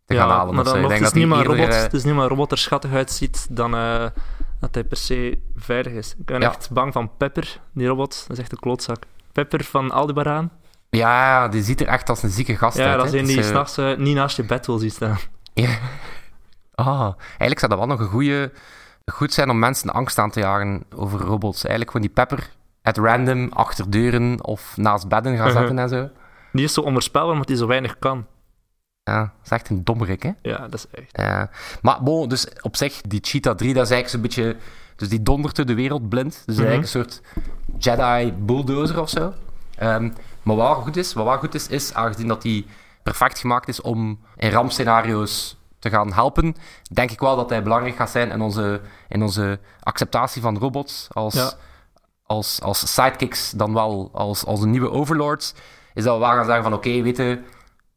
te 0.04 0.14
gaan 0.14 0.28
halen. 0.30 0.54
maar 0.54 0.64
dan 0.64 0.74
Ik 0.74 0.80
denk 0.80 0.92
het, 0.92 1.00
is 1.02 1.20
dat 1.20 1.28
niet 1.28 1.38
eerder, 1.38 1.68
eh, 1.68 1.82
het 1.82 1.92
is 1.94 2.04
niet 2.04 2.14
maar 2.14 2.22
een 2.22 2.28
robot 2.28 2.50
er 2.52 2.58
schattig 2.58 2.92
uitziet 2.92 3.46
dan 3.50 3.74
eh, 3.74 4.06
dat 4.60 4.74
hij 4.74 4.84
per 4.84 4.96
se 4.96 5.38
veilig 5.56 5.92
is. 5.92 6.14
Ik 6.18 6.24
ben 6.24 6.40
Ja. 6.40 6.48
echt 6.48 6.70
bang 6.70 6.92
van 6.92 7.10
Pepper, 7.16 7.60
die 7.74 7.86
robot. 7.86 8.24
Dat 8.28 8.36
is 8.36 8.42
echt 8.42 8.52
een 8.52 8.58
klootzak. 8.58 9.02
Pepper 9.32 9.64
van 9.64 9.90
Aldebaran. 9.90 10.50
Ja, 10.96 11.26
ja, 11.42 11.48
die 11.48 11.62
ziet 11.62 11.80
er 11.80 11.86
echt 11.86 12.08
als 12.08 12.22
een 12.22 12.30
zieke 12.30 12.56
gast 12.56 12.76
Ja, 12.78 12.84
uit. 12.88 12.96
dat 12.98 13.06
is 13.06 13.20
een 13.20 13.26
die 13.26 13.36
Dus, 13.36 13.46
s'nachts 13.46 13.76
eh, 13.78 13.96
niet 13.96 14.14
naast 14.14 14.36
je 14.36 14.44
bed 14.44 14.66
wil 14.66 14.78
zien 14.78 14.90
staan. 14.90 15.18
Ja. 15.54 15.78
Ah, 16.74 17.12
eigenlijk 17.28 17.58
zou 17.58 17.70
dat 17.70 17.78
wel 17.78 17.86
nog 17.88 18.00
een 18.00 18.06
goede, 18.12 18.52
goed 19.12 19.32
zijn 19.32 19.50
om 19.50 19.58
mensen 19.58 19.90
angst 19.90 20.18
aan 20.18 20.30
te 20.30 20.40
jagen 20.40 20.84
over 20.94 21.20
robots. 21.20 21.64
Eigenlijk 21.64 21.90
gewoon 21.90 22.06
die 22.06 22.14
pepper 22.14 22.50
at 22.82 22.96
random 22.98 23.50
achter 23.52 23.90
deuren 23.90 24.44
of 24.44 24.76
naast 24.76 25.08
bedden 25.08 25.36
gaan 25.36 25.46
Mhm. 25.48 25.56
zetten 25.58 25.78
en 25.78 25.88
zo. 25.88 26.08
Die 26.52 26.64
is 26.64 26.74
zo 26.74 26.80
onvoorspelbaar, 26.80 27.32
omdat 27.32 27.48
hij 27.48 27.56
zo 27.56 27.66
weinig 27.66 27.98
kan. 27.98 28.26
Ja, 29.02 29.20
dat 29.20 29.30
is 29.44 29.50
echt 29.50 29.68
een 29.68 29.84
dommerik, 29.84 30.22
hè? 30.22 30.30
Ja, 30.42 30.58
dat 30.58 30.74
is 30.74 30.86
echt. 30.90 31.08
Ja. 31.12 31.50
Maar 31.82 32.02
bon, 32.02 32.28
dus 32.28 32.46
op 32.60 32.76
zich, 32.76 33.00
die 33.00 33.20
Cheetah 33.22 33.56
3, 33.56 33.74
dat 33.74 33.84
is 33.84 33.90
eigenlijk 33.90 34.08
zo'n 34.34 34.42
beetje... 34.44 34.56
Dus 34.96 35.08
die 35.08 35.22
dondert 35.22 35.66
de 35.66 35.74
wereld 35.74 36.08
blind. 36.08 36.42
Dus 36.46 36.56
Mhm. 36.56 36.66
eigenlijk 36.66 36.82
een 36.94 37.02
soort 37.02 37.20
Jedi 37.78 38.32
bulldozer 38.32 39.00
of 39.00 39.08
zo. 39.08 39.32
Ehm, 39.78 40.10
maar 40.46 40.56
wat 40.56 40.66
wel 40.66 40.74
goed 40.82 40.96
is, 40.96 41.12
wat 41.12 41.24
wel 41.24 41.38
goed 41.38 41.54
is, 41.54 41.68
is 41.68 41.94
aangezien 41.94 42.28
dat 42.28 42.42
die 42.42 42.66
perfect 43.02 43.38
gemaakt 43.38 43.68
is 43.68 43.80
om 43.80 44.20
in 44.36 44.50
rampscenario's 44.50 45.56
te 45.78 45.90
gaan 45.90 46.12
helpen, 46.12 46.54
denk 46.92 47.10
ik 47.10 47.20
wel 47.20 47.36
dat 47.36 47.50
hij 47.50 47.62
belangrijk 47.62 47.96
gaat 47.96 48.10
zijn 48.10 48.30
in 48.30 48.40
onze, 48.40 48.80
in 49.08 49.22
onze 49.22 49.58
acceptatie 49.82 50.42
van 50.42 50.58
robots 50.58 51.08
als, 51.12 51.34
Ja. 51.34 51.52
als, 52.22 52.60
als 52.62 52.94
sidekicks, 52.94 53.50
dan 53.50 53.72
wel 53.74 54.10
als, 54.12 54.44
als 54.44 54.60
een 54.60 54.70
nieuwe 54.70 54.90
overlords. 54.90 55.54
Is 55.94 56.04
dat 56.04 56.14
we 56.14 56.20
wel 56.20 56.30
gaan 56.34 56.44
zeggen 56.44 56.62
van, 56.62 56.72
oké, 56.74 57.02
weet 57.02 57.16
je, 57.16 57.42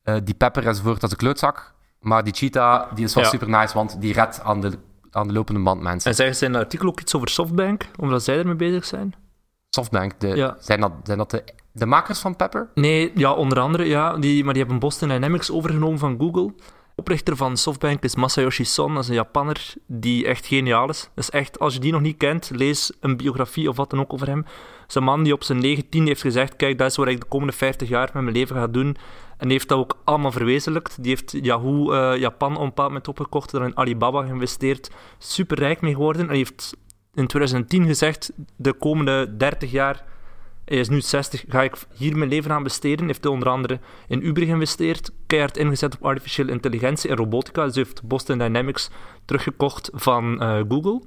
eh, 0.03 0.15
die 0.23 0.33
Pepper 0.35 0.67
enzovoort, 0.67 0.95
dat 1.01 1.03
is 1.03 1.11
een 1.11 1.17
klootzak. 1.17 1.73
Maar 1.99 2.23
die 2.23 2.33
Cheetah, 2.33 2.95
die 2.95 3.05
is 3.05 3.13
wel 3.13 3.23
Ja. 3.23 3.29
super 3.29 3.49
nice, 3.49 3.73
want 3.73 4.01
die 4.01 4.13
redt 4.13 4.41
aan 4.41 4.61
de, 4.61 4.71
aan 5.11 5.27
de 5.27 5.33
lopende 5.33 5.61
band 5.61 5.81
mensen. 5.81 6.09
En 6.09 6.15
zeggen 6.15 6.35
ze 6.35 6.45
in 6.45 6.53
het 6.53 6.63
artikel 6.63 6.87
ook 6.87 6.99
iets 6.99 7.15
over 7.15 7.29
Softbank, 7.29 7.85
omdat 7.99 8.23
zij 8.23 8.37
ermee 8.37 8.55
bezig 8.55 8.85
zijn? 8.85 9.13
Softbank, 9.69 10.19
de, 10.19 10.27
Ja. 10.27 10.55
zijn 10.59 10.79
dat, 10.81 10.91
zijn 11.03 11.17
dat 11.17 11.31
de, 11.31 11.43
de 11.71 11.85
makers 11.85 12.19
van 12.19 12.35
Pepper? 12.35 12.69
Nee, 12.73 13.11
ja, 13.15 13.33
onder 13.33 13.59
andere, 13.59 13.85
ja. 13.85 14.17
Die, 14.17 14.43
maar 14.43 14.53
die 14.53 14.61
hebben 14.61 14.79
Boston 14.79 15.09
Dynamics 15.09 15.51
overgenomen 15.51 15.99
van 15.99 16.17
Google. 16.19 16.53
Oprichter 16.95 17.35
van 17.35 17.57
Softbank 17.57 18.03
is 18.03 18.15
Masayoshi 18.15 18.63
Son, 18.65 18.93
dat 18.93 19.03
is 19.03 19.09
een 19.09 19.15
Japanner 19.15 19.73
die 19.87 20.25
echt 20.25 20.45
geniaal 20.45 20.89
is. 20.89 21.09
Dus 21.15 21.29
echt, 21.29 21.59
als 21.59 21.73
je 21.73 21.79
die 21.79 21.91
nog 21.91 22.01
niet 22.01 22.17
kent, 22.17 22.51
lees 22.53 22.91
een 22.99 23.17
biografie 23.17 23.69
of 23.69 23.75
wat 23.75 23.89
dan 23.89 23.99
ook 23.99 24.13
over 24.13 24.27
hem. 24.27 24.37
Het 24.37 24.89
is 24.89 24.95
een 24.95 25.03
man 25.03 25.23
die 25.23 25.33
op 25.33 25.43
zijn 25.43 25.59
19 25.59 26.05
heeft 26.05 26.21
gezegd, 26.21 26.55
kijk, 26.55 26.77
dat 26.77 26.89
is 26.89 26.95
wat 26.95 27.07
ik 27.07 27.19
de 27.19 27.25
komende 27.25 27.53
50 27.53 27.89
jaar 27.89 28.09
met 28.13 28.23
mijn 28.23 28.35
leven 28.35 28.55
ga 28.55 28.67
doen. 28.67 28.97
En 29.37 29.47
die 29.47 29.51
heeft 29.51 29.67
dat 29.67 29.77
ook 29.77 29.97
allemaal 30.03 30.31
verwezenlijkt. 30.31 31.03
Die 31.03 31.09
heeft 31.09 31.35
Yahoo 31.41 31.91
eh, 31.91 32.19
Japan 32.19 32.55
op 32.55 32.59
een 32.59 32.67
bepaald 32.67 32.87
moment 32.87 33.07
opgekocht, 33.07 33.51
dan 33.51 33.63
in 33.63 33.77
Alibaba 33.77 34.25
geïnvesteerd, 34.25 34.91
super 35.17 35.59
rijk 35.59 35.81
mee 35.81 35.93
geworden. 35.93 36.21
En 36.21 36.27
hij 36.27 36.37
heeft 36.37 36.77
in 37.13 37.27
2010 37.27 37.85
gezegd, 37.85 38.31
de 38.55 38.73
komende 38.73 39.37
30 39.37 39.71
jaar 39.71 40.05
hij 40.69 40.77
is 40.77 40.89
nu 40.89 41.01
60, 41.01 41.43
ga 41.47 41.63
ik 41.63 41.77
hier 41.93 42.17
mijn 42.17 42.29
leven 42.29 42.51
aan 42.51 42.63
besteden. 42.63 43.05
Heeft 43.05 43.23
hij 43.23 43.33
onder 43.33 43.49
andere 43.49 43.79
in 44.07 44.25
Uber 44.25 44.43
geïnvesteerd, 44.43 45.11
keihard 45.27 45.57
ingezet 45.57 45.95
op 45.95 46.05
artificiële 46.05 46.51
intelligentie 46.51 47.09
en 47.09 47.15
robotica. 47.15 47.65
Dus 47.65 47.75
heeft 47.75 48.03
Boston 48.03 48.37
Dynamics 48.37 48.89
teruggekocht 49.25 49.89
van 49.93 50.41
eh, 50.41 50.61
Google. 50.67 51.01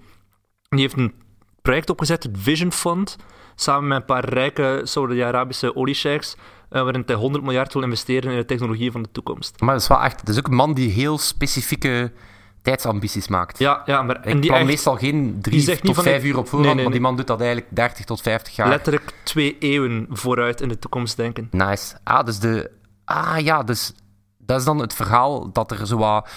Die 0.69 0.81
heeft 0.81 0.97
een 0.97 1.15
project 1.63 1.91
opgezet, 1.91 2.23
het 2.23 2.39
Vision 2.39 2.73
Fund, 2.73 3.17
samen 3.55 3.89
met 3.89 3.99
een 3.99 4.05
paar 4.05 4.29
rijke 4.29 4.81
Saudi-Arabische 4.85 5.77
oliesheiks, 5.77 6.37
eh, 6.71 6.83
waarin 6.83 7.03
hij 7.07 7.15
100 7.15 7.45
miljard 7.45 7.73
wil 7.73 7.83
investeren 7.83 8.31
in 8.31 8.37
de 8.37 8.45
technologie 8.45 8.93
van 8.93 9.03
de 9.03 9.11
toekomst. 9.13 9.61
Maar 9.61 9.73
dat 9.73 9.83
is 9.83 9.89
wel 9.89 10.03
echt... 10.03 10.21
Het 10.21 10.29
is 10.29 10.39
ook 10.39 10.47
een 10.47 10.55
man 10.55 10.75
die 10.75 10.91
heel 10.91 11.19
specifieke 11.19 12.13
tijdsambities 12.63 13.29
maakt. 13.29 13.59
Ja, 13.59 13.83
ja 13.87 14.03
maar 14.03 14.29
Ik 14.29 14.41
plan 14.41 14.57
echt 14.57 14.67
meestal 14.67 14.97
geen 14.97 15.39
drie 15.41 15.81
tot 15.81 16.03
vijf 16.03 16.25
uur 16.25 16.39
op 16.39 16.49
voorhand, 16.49 16.65
Nee, 16.65 16.75
nee, 16.75 16.83
maar 16.85 16.93
die 16.93 17.01
man 17.01 17.17
doet 17.17 17.27
dat 17.27 17.41
eigenlijk 17.41 17.69
30 17.71 18.05
tot 18.05 18.21
50 18.21 18.57
jaar. 18.57 18.69
letterlijk 18.69 19.13
twee 19.23 19.57
eeuwen 19.59 20.07
vooruit 20.11 20.61
in 20.61 20.69
de 20.69 20.79
toekomst 20.79 21.17
denken. 21.17 21.49
Nice. 21.51 21.95
Ah, 22.05 22.25
dus 22.25 22.39
de... 22.39 22.71
Ah 23.05 23.39
ja, 23.39 23.63
dus 23.63 23.93
dat 24.39 24.59
is 24.59 24.65
dan 24.65 24.79
het 24.79 24.95
verhaal 24.95 25.53
dat 25.53 25.71
er 25.71 25.87
zo 25.87 25.97
wat 25.97 26.29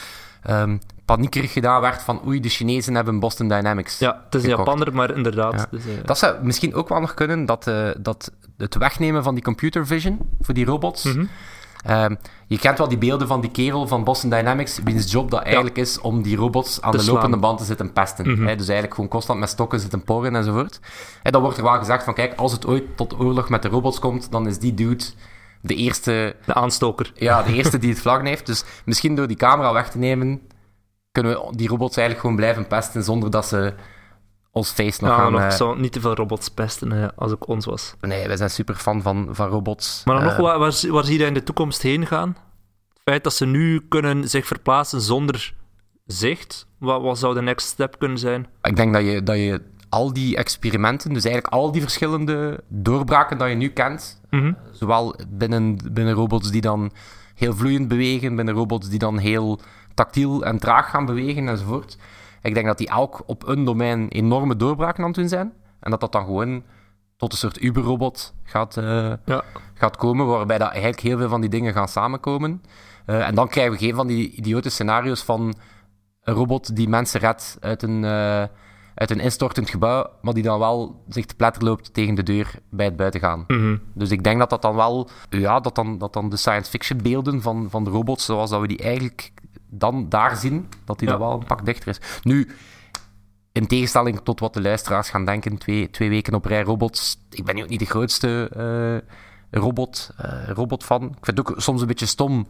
ehm, 0.41 0.77
paniekerig 1.05 1.53
gedaan 1.53 1.81
werd 1.81 2.01
van 2.01 2.21
oei, 2.27 2.39
de 2.39 2.49
Chinezen 2.49 2.95
hebben 2.95 3.19
Boston 3.19 3.47
Dynamics. 3.47 3.99
Ja, 3.99 4.21
het 4.25 4.35
is 4.35 4.43
een. 4.43 4.49
Japaner, 4.49 4.93
maar 4.93 5.15
inderdaad. 5.15 5.53
Ja. 5.53 5.67
Dus, 5.71 5.85
eh, 5.85 5.91
Dat 6.05 6.17
zou 6.17 6.43
misschien 6.43 6.73
ook 6.73 6.89
wel 6.89 6.99
nog 6.99 7.13
kunnen, 7.13 7.45
dat, 7.45 7.67
eh, 7.67 7.89
dat 7.97 8.31
het 8.57 8.75
wegnemen 8.75 9.23
van 9.23 9.33
die 9.33 9.43
computer 9.43 9.87
vision 9.87 10.19
voor 10.41 10.53
die 10.53 10.65
robots. 10.65 11.03
mhm. 11.03 11.25
Ehm, 11.85 12.15
je 12.47 12.59
kent 12.59 12.77
wel 12.77 12.87
die 12.87 12.97
beelden 12.97 13.27
van 13.27 13.41
die 13.41 13.51
kerel 13.51 13.87
van 13.87 14.03
Boston 14.03 14.29
Dynamics, 14.29 14.79
wiens 14.83 15.11
job 15.11 15.31
dat 15.31 15.41
eigenlijk 15.41 15.77
is 15.77 15.99
om 15.99 16.21
die 16.21 16.35
robots 16.35 16.81
aan 16.81 16.91
Te 16.91 16.97
de 16.97 17.03
slaan. 17.03 17.15
lopende 17.15 17.37
band 17.37 17.57
te 17.57 17.63
zitten 17.63 17.93
pesten. 17.93 18.25
Mhm. 18.31 18.45
Dus 18.45 18.57
eigenlijk 18.67 18.93
gewoon 18.93 19.09
constant 19.09 19.39
met 19.39 19.49
stokken 19.49 19.79
zitten 19.79 20.03
porren 20.03 20.35
enzovoort. 20.35 20.79
En 21.23 21.31
dan 21.31 21.41
wordt 21.41 21.57
er 21.57 21.63
wel 21.63 21.77
gezegd 21.77 22.03
van, 22.03 22.13
kijk, 22.13 22.33
als 22.35 22.51
het 22.51 22.65
ooit 22.67 22.83
tot 22.97 23.19
oorlog 23.19 23.49
met 23.49 23.61
de 23.61 23.67
robots 23.67 23.99
komt, 23.99 24.31
dan 24.31 24.47
is 24.47 24.57
die 24.59 24.73
dude 24.73 25.03
de 25.61 25.75
eerste, 25.75 26.35
De 26.45 26.53
aanstoker. 26.53 27.11
ja, 27.15 27.43
de 27.43 27.53
eerste 27.53 27.77
die 27.77 27.89
het 27.89 27.99
vlaggen 28.01 28.25
heeft. 28.25 28.45
Dus 28.45 28.63
misschien 28.85 29.15
door 29.15 29.27
die 29.27 29.37
camera 29.37 29.73
weg 29.73 29.89
te 29.89 29.97
nemen, 29.97 30.41
kunnen 31.11 31.31
we 31.31 31.55
die 31.55 31.67
robots 31.67 31.97
eigenlijk 31.97 32.19
gewoon 32.19 32.35
blijven 32.35 32.67
pesten 32.67 33.03
zonder 33.03 33.31
dat 33.31 33.45
ze 33.47 33.73
ons 34.55 34.71
face 34.71 35.03
nog 35.03 35.17
Ja, 35.17 35.39
eh, 35.39 35.45
ik 35.45 35.51
zou 35.51 35.79
niet 35.79 35.91
te 35.91 35.99
veel 35.99 36.13
robots 36.15 36.49
pesten 36.49 36.91
eh, 36.91 37.07
als 37.15 37.31
ik 37.31 37.47
ons 37.47 37.65
was. 37.65 37.95
Nee, 38.01 38.27
wij 38.27 38.37
zijn 38.37 38.49
super 38.49 38.75
fan 38.75 39.01
van, 39.01 39.27
van 39.31 39.47
robots. 39.47 40.01
Maar 40.05 40.15
dan 40.15 40.23
nog, 40.23 40.33
Eh, 40.33 40.39
waar, 40.39 40.59
waar, 40.59 40.73
waar 40.89 41.03
zie 41.05 41.19
je 41.19 41.25
in 41.25 41.33
de 41.33 41.43
toekomst 41.43 41.81
heen 41.81 42.05
gaan? 42.07 42.29
Het 42.93 43.01
feit 43.03 43.23
dat 43.23 43.33
ze 43.33 43.45
nu 43.45 43.85
kunnen 43.89 44.29
zich 44.29 44.47
verplaatsen 44.47 45.01
zonder 45.01 45.53
zicht, 46.05 46.67
wat, 46.79 47.01
wat 47.01 47.17
zou 47.17 47.33
de 47.33 47.41
next 47.41 47.67
step 47.67 47.95
kunnen 47.99 48.17
zijn? 48.17 48.47
Ik 48.61 48.75
denk 48.75 48.93
dat 48.93 49.05
je, 49.05 49.23
dat 49.23 49.35
je 49.35 49.61
al 49.89 50.13
die 50.13 50.35
experimenten, 50.37 51.13
dus 51.13 51.23
eigenlijk 51.23 51.53
al 51.53 51.71
die 51.71 51.81
verschillende 51.81 52.63
doorbraken 52.67 53.37
dat 53.37 53.49
je 53.49 53.55
nu 53.55 53.69
kent, 53.69 54.21
Mhm. 54.29 54.53
zowel 54.71 55.15
binnen, 55.29 55.77
binnen 55.91 56.13
robots 56.13 56.51
die 56.51 56.61
dan 56.61 56.91
heel 57.35 57.53
vloeiend 57.55 57.87
bewegen, 57.87 58.35
binnen 58.35 58.53
robots 58.53 58.89
die 58.89 58.99
dan 58.99 59.17
heel 59.17 59.59
tactiel 59.93 60.43
en 60.45 60.59
traag 60.59 60.89
gaan 60.89 61.05
bewegen 61.05 61.47
enzovoort. 61.47 61.97
Ik 62.45 62.53
denk 62.53 62.65
dat 62.65 62.77
die 62.77 62.87
elk 62.87 63.23
op 63.25 63.47
een 63.47 63.63
domein 63.63 64.07
enorme 64.07 64.55
doorbraken 64.55 64.99
aan 65.03 65.09
het 65.09 65.19
doen 65.19 65.27
zijn. 65.29 65.53
En 65.79 65.91
dat 65.91 65.99
dat 65.99 66.11
dan 66.11 66.25
gewoon 66.25 66.63
tot 67.17 67.31
een 67.31 67.37
soort 67.37 67.61
Uber-robot 67.61 68.33
gaat, 68.43 68.77
eh, 68.77 69.13
Ja. 69.25 69.43
gaat 69.73 69.97
komen, 69.97 70.25
waarbij 70.25 70.57
dat 70.57 70.69
eigenlijk 70.69 70.99
heel 70.99 71.17
veel 71.17 71.29
van 71.29 71.41
die 71.41 71.49
dingen 71.49 71.73
gaan 71.73 71.87
samenkomen. 71.87 72.61
Eh, 73.05 73.27
en 73.27 73.35
dan 73.35 73.47
krijgen 73.47 73.73
we 73.73 73.79
geen 73.79 73.95
van 73.95 74.07
die 74.07 74.31
idiote 74.31 74.69
scenario's 74.69 75.23
van 75.23 75.53
een 76.23 76.33
robot 76.33 76.75
die 76.75 76.89
mensen 76.89 77.19
redt 77.19 77.57
uit 77.59 77.83
een, 77.83 78.03
eh, 78.03 78.43
uit 78.95 79.11
een 79.11 79.19
instortend 79.19 79.69
gebouw, 79.69 80.09
maar 80.21 80.33
die 80.33 80.43
dan 80.43 80.59
wel 80.59 81.03
zich 81.09 81.25
te 81.25 81.35
pletter 81.35 81.63
loopt 81.63 81.93
tegen 81.93 82.15
de 82.15 82.23
deur 82.23 82.51
bij 82.69 82.85
het 82.85 82.95
buitengaan. 82.95 83.43
Mhm. 83.47 83.77
Dus 83.93 84.11
ik 84.11 84.23
denk 84.23 84.39
dat 84.39 84.49
dat 84.49 84.61
dan 84.61 84.75
wel, 84.75 85.09
ja, 85.29 85.59
dat 85.59 85.75
dan, 85.75 85.97
dat 85.97 86.13
dan 86.13 86.29
de 86.29 86.37
science 86.37 86.69
fiction 86.69 87.01
beelden 87.01 87.41
van, 87.41 87.69
van 87.69 87.83
de 87.83 87.89
robots, 87.89 88.25
zoals 88.25 88.49
dat 88.49 88.61
we 88.61 88.67
die 88.67 88.77
eigenlijk 88.77 89.31
dan 89.77 90.09
daar 90.09 90.35
zien, 90.35 90.69
dat 90.85 90.99
die 90.99 91.07
Ja. 91.09 91.17
dan 91.17 91.27
wel 91.27 91.37
een 91.39 91.45
pak 91.45 91.65
dichter 91.65 91.87
is. 91.87 91.99
Nu, 92.23 92.49
in 93.51 93.67
tegenstelling 93.67 94.19
tot 94.23 94.39
wat 94.39 94.53
de 94.53 94.61
luisteraars 94.61 95.09
gaan 95.09 95.25
denken, 95.25 95.57
twee, 95.57 95.89
twee 95.89 96.09
weken 96.09 96.33
op 96.33 96.45
rij 96.45 96.63
robots. 96.63 97.17
Ik 97.29 97.45
ben 97.45 97.55
nu 97.55 97.63
ook 97.63 97.69
niet 97.69 97.79
de 97.79 97.85
grootste 97.85 98.49
eh, 99.51 99.59
robot, 99.61 100.09
eh 100.17 100.47
robot 100.47 100.83
van. 100.83 101.01
Ik 101.03 101.25
vind 101.25 101.37
het 101.37 101.39
ook 101.49 101.53
soms 101.61 101.81
een 101.81 101.87
beetje 101.87 102.05
stom 102.05 102.47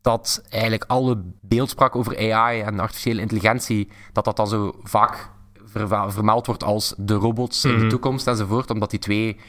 dat 0.00 0.44
eigenlijk 0.50 0.84
alle 0.86 1.22
beeldspraak 1.40 1.96
over 1.96 2.32
AI 2.34 2.60
en 2.60 2.80
artificiële 2.80 3.20
intelligentie, 3.20 3.90
dat 4.12 4.24
dat 4.24 4.36
dan 4.36 4.48
zo 4.48 4.74
vaak 4.82 5.28
vermeld 6.08 6.46
wordt 6.46 6.62
als 6.64 6.94
de 6.96 7.14
robots 7.14 7.64
in 7.64 7.70
de 7.74 7.78
Mhm. 7.78 7.88
toekomst 7.88 8.26
enzovoort, 8.26 8.70
omdat 8.70 8.90
die 8.90 8.98
twee 8.98 9.40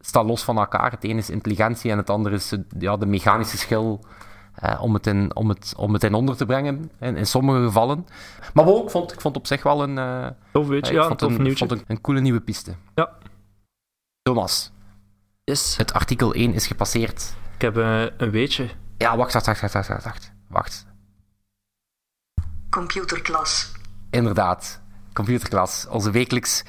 staan 0.00 0.26
los 0.26 0.42
van 0.44 0.58
elkaar. 0.58 0.90
Het 0.90 1.04
ene 1.04 1.18
is 1.18 1.30
intelligentie 1.30 1.90
en 1.90 1.96
het 1.96 2.10
andere 2.10 2.34
is 2.34 2.52
ja, 2.78 2.96
de 2.96 3.06
mechanische 3.06 3.56
schil 3.58 4.04
eh, 4.54 4.82
om, 4.82 4.94
het 4.94 5.06
in, 5.06 5.36
om, 5.36 5.48
het, 5.48 5.74
om 5.76 5.92
het 5.92 6.04
in 6.04 6.14
onder 6.14 6.36
te 6.36 6.46
brengen, 6.46 6.90
in, 7.00 7.16
in 7.16 7.26
sommige 7.26 7.62
gevallen. 7.64 8.06
Maar 8.54 8.68
ik 8.68 8.90
vond, 8.90 9.12
ik 9.12 9.20
vond 9.20 9.36
op 9.36 9.46
zich 9.46 9.62
wel 9.62 9.82
een, 9.82 9.98
eh, 9.98 10.26
Tof 10.52 10.68
ja, 10.68 10.74
een 10.74 11.06
vond 11.06 11.18
tof 11.18 11.34
een, 11.34 11.42
nieuwtje. 11.42 11.66
vond 11.66 11.80
een, 11.80 11.84
een 11.86 12.00
coole 12.00 12.20
nieuwe 12.20 12.40
piste. 12.40 12.74
Ja. 12.94 13.10
Thomas, 14.22 14.72
Yes. 15.44 15.76
het 15.76 15.92
artikel 15.92 16.34
1 16.34 16.54
is 16.54 16.66
gepasseerd. 16.66 17.34
Ik 17.54 17.60
heb 17.62 17.76
eh, 17.76 18.04
een 18.16 18.30
weetje. 18.30 18.68
Ja, 18.98 19.16
wacht, 19.16 19.32
wacht, 19.32 19.46
wacht, 19.46 19.60
wacht, 19.60 19.88
wacht, 19.88 20.04
wacht, 20.04 20.32
wacht. 20.48 20.86
Computerklas. 22.70 23.72
Inderdaad, 24.10 24.80
computerklas. 25.12 25.86
Onze 25.90 26.10
wekelijks, 26.10 26.64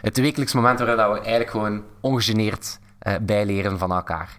het 0.00 0.16
wekelijks 0.16 0.52
moment 0.52 0.78
waarin 0.78 0.96
dat 0.96 1.08
we 1.12 1.18
eigenlijk 1.18 1.50
gewoon 1.50 1.82
ongegeneerd 2.00 2.78
eh, 2.98 3.14
bijleren 3.22 3.78
van 3.78 3.92
elkaar. 3.92 4.38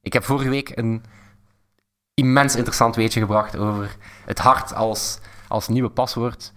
Ik 0.00 0.12
heb 0.12 0.24
vorige 0.24 0.48
week 0.48 0.76
een 0.76 1.04
immens 2.14 2.54
interessant 2.56 2.96
weetje 2.96 3.20
gebracht 3.20 3.56
over 3.56 3.96
het 4.24 4.38
hart 4.38 4.74
als, 4.74 5.18
als 5.48 5.68
nieuwe 5.68 5.88
paswoord. 5.90 6.52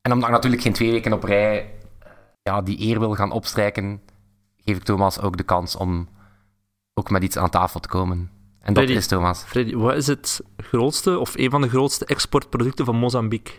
En 0.00 0.12
omdat 0.12 0.28
ik 0.28 0.34
natuurlijk 0.34 0.62
geen 0.62 0.72
twee 0.72 0.90
weken 0.90 1.12
op 1.12 1.24
rij 1.24 1.74
eh, 1.98 2.10
ja, 2.42 2.62
die 2.62 2.80
eer 2.80 2.98
wil 2.98 3.14
gaan 3.14 3.30
opstrijken, 3.32 4.00
geef 4.56 4.76
ik 4.76 4.82
Thomas 4.82 5.20
ook 5.20 5.36
de 5.36 5.42
kans 5.42 5.76
om 5.76 6.08
ook 6.94 7.10
met 7.10 7.22
iets 7.22 7.36
aan 7.36 7.50
tafel 7.50 7.80
te 7.80 7.88
komen. 7.88 8.30
En 8.60 8.74
dat 8.74 8.88
is 8.88 9.06
Thomas. 9.06 9.42
Freddy, 9.42 9.74
wat 9.74 9.94
is 9.94 10.06
het 10.06 10.40
grootste 10.56 11.18
of 11.18 11.36
een 11.36 11.50
van 11.50 11.60
de 11.60 11.68
grootste 11.68 12.04
exportproducten 12.04 12.84
van 12.84 12.96
Mozambique? 12.96 13.54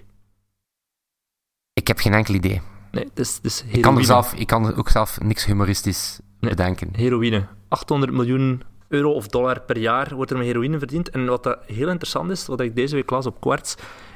Ik 1.73 1.87
heb 1.87 1.99
geen 1.99 2.13
enkel 2.13 2.33
idee. 2.33 2.61
Nee, 2.91 3.03
het 3.03 3.19
is, 3.19 3.35
het 3.35 3.45
is 3.45 3.63
Ik 3.67 3.81
kan, 3.81 3.97
er 3.97 4.05
zelf, 4.05 4.33
ik 4.33 4.47
kan 4.47 4.65
er 4.67 4.77
ook 4.77 4.89
zelf 4.89 5.19
niks 5.21 5.45
humoristisch 5.45 6.19
Nee. 6.39 6.49
bedenken. 6.49 6.89
Heroïne. 6.95 7.47
800 7.67 8.11
miljoen 8.11 8.63
euro 8.89 9.11
of 9.11 9.27
dollar 9.27 9.61
per 9.61 9.77
jaar 9.77 10.15
wordt 10.15 10.31
er 10.31 10.37
met 10.37 10.45
heroïne 10.45 10.77
verdiend. 10.77 11.09
En 11.09 11.25
wat 11.25 11.43
dat 11.43 11.57
heel 11.65 11.89
interessant 11.89 12.31
is, 12.31 12.45
wat 12.45 12.61
ik 12.61 12.75
deze 12.75 12.95
week 12.95 13.09
las 13.09 13.25
op 13.25 13.41
Quartz, 13.41 13.75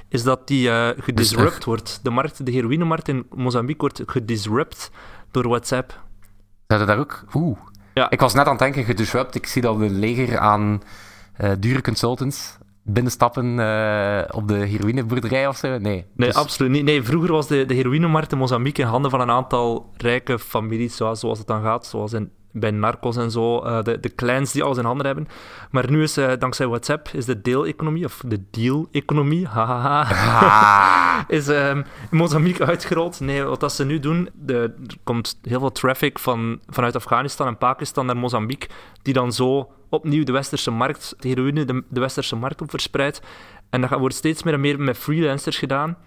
is 0.09 0.23
dat 0.23 0.47
die 0.47 0.69
eh 0.69 0.89
gedisrupt 0.97 1.55
Dus, 1.55 1.65
wordt. 1.65 1.99
De, 2.03 2.09
markt, 2.09 2.45
de 2.45 2.51
heroïnemarkt 2.51 3.07
in 3.07 3.25
Mozambique 3.35 3.81
wordt 3.81 4.11
gedisrupt 4.11 4.91
door 5.31 5.47
WhatsApp. 5.47 6.01
Zouden 6.67 6.87
daar 6.87 6.99
ook... 6.99 7.23
Oeh. 7.33 7.57
Ja. 7.93 8.09
Ik 8.09 8.19
was 8.19 8.33
net 8.33 8.45
aan 8.45 8.51
het 8.51 8.59
denken, 8.59 8.83
gedisrupt. 8.83 9.35
Ik 9.35 9.45
zie 9.47 9.61
dat 9.61 9.79
een 9.79 9.99
leger 9.99 10.37
aan 10.37 10.81
eh, 11.33 11.51
dure 11.59 11.81
consultants 11.81 12.57
binnenstappen 12.85 13.59
eh, 13.59 14.21
op 14.31 14.47
de 14.47 14.53
heroïneboerderij 14.55 15.47
of 15.47 15.57
zo. 15.57 15.67
Nee. 15.67 15.79
Nee, 15.79 16.05
Dus- 16.15 16.35
absoluut 16.35 16.71
niet. 16.71 16.83
Nee, 16.83 17.03
vroeger 17.03 17.31
was 17.31 17.47
de, 17.47 17.65
de 17.65 17.73
heroïnemarkt 17.73 18.31
in 18.31 18.37
Mozambique 18.37 18.83
in 18.83 18.87
handen 18.89 19.11
van 19.11 19.21
een 19.21 19.29
aantal 19.29 19.93
rijke 19.97 20.39
families, 20.39 20.95
zoals, 20.95 21.19
zoals 21.19 21.37
het 21.37 21.47
dan 21.47 21.61
gaat, 21.61 21.85
zoals 21.85 22.13
in, 22.13 22.31
bij 22.53 22.71
narcos 22.71 23.17
en 23.17 23.31
zo, 23.31 23.59
eh, 23.59 23.83
de, 23.83 23.99
de 23.99 24.15
clans 24.15 24.51
die 24.51 24.63
alles 24.63 24.77
in 24.77 24.85
handen 24.85 25.05
hebben. 25.05 25.27
Maar 25.71 25.91
nu 25.91 26.03
is, 26.03 26.17
eh, 26.17 26.31
dankzij 26.39 26.67
WhatsApp, 26.67 27.09
is 27.13 27.25
de 27.25 27.41
deeleconomie, 27.41 28.05
of 28.05 28.21
de 28.25 28.43
deal-economie, 28.51 29.47
hahaha, 29.55 30.01
Ah. 30.03 31.21
is 31.27 31.47
ehm, 31.47 31.83
Mozambique 32.11 32.65
uitgerold. 32.65 33.19
Nee, 33.19 33.43
wat 33.43 33.59
dat 33.59 33.73
ze 33.73 33.85
nu 33.85 33.99
doen, 33.99 34.29
de, 34.33 34.73
er 34.87 34.95
komt 35.03 35.39
heel 35.41 35.59
veel 35.59 35.71
traffic 35.71 36.19
van, 36.19 36.59
vanuit 36.67 36.95
Afghanistan 36.95 37.47
en 37.47 37.57
Pakistan 37.57 38.05
naar 38.05 38.17
Mozambique, 38.17 38.69
die 39.01 39.13
dan 39.13 39.31
zo 39.33 39.71
opnieuw 39.89 40.23
de 40.23 40.31
westerse 40.31 40.71
markt, 40.71 41.15
de 41.19 41.27
heroïne, 41.27 41.65
de, 41.65 41.83
de 41.89 41.99
westerse 41.99 42.35
markt 42.35 42.61
op 42.61 42.69
verspreidt. 42.69 43.21
En 43.69 43.81
dat 43.81 43.89
wordt 43.89 44.15
steeds 44.15 44.43
meer 44.43 44.53
en 44.53 44.59
meer 44.61 44.79
met 44.79 44.97
freelancers 44.97 45.57
gedaan. 45.57 45.97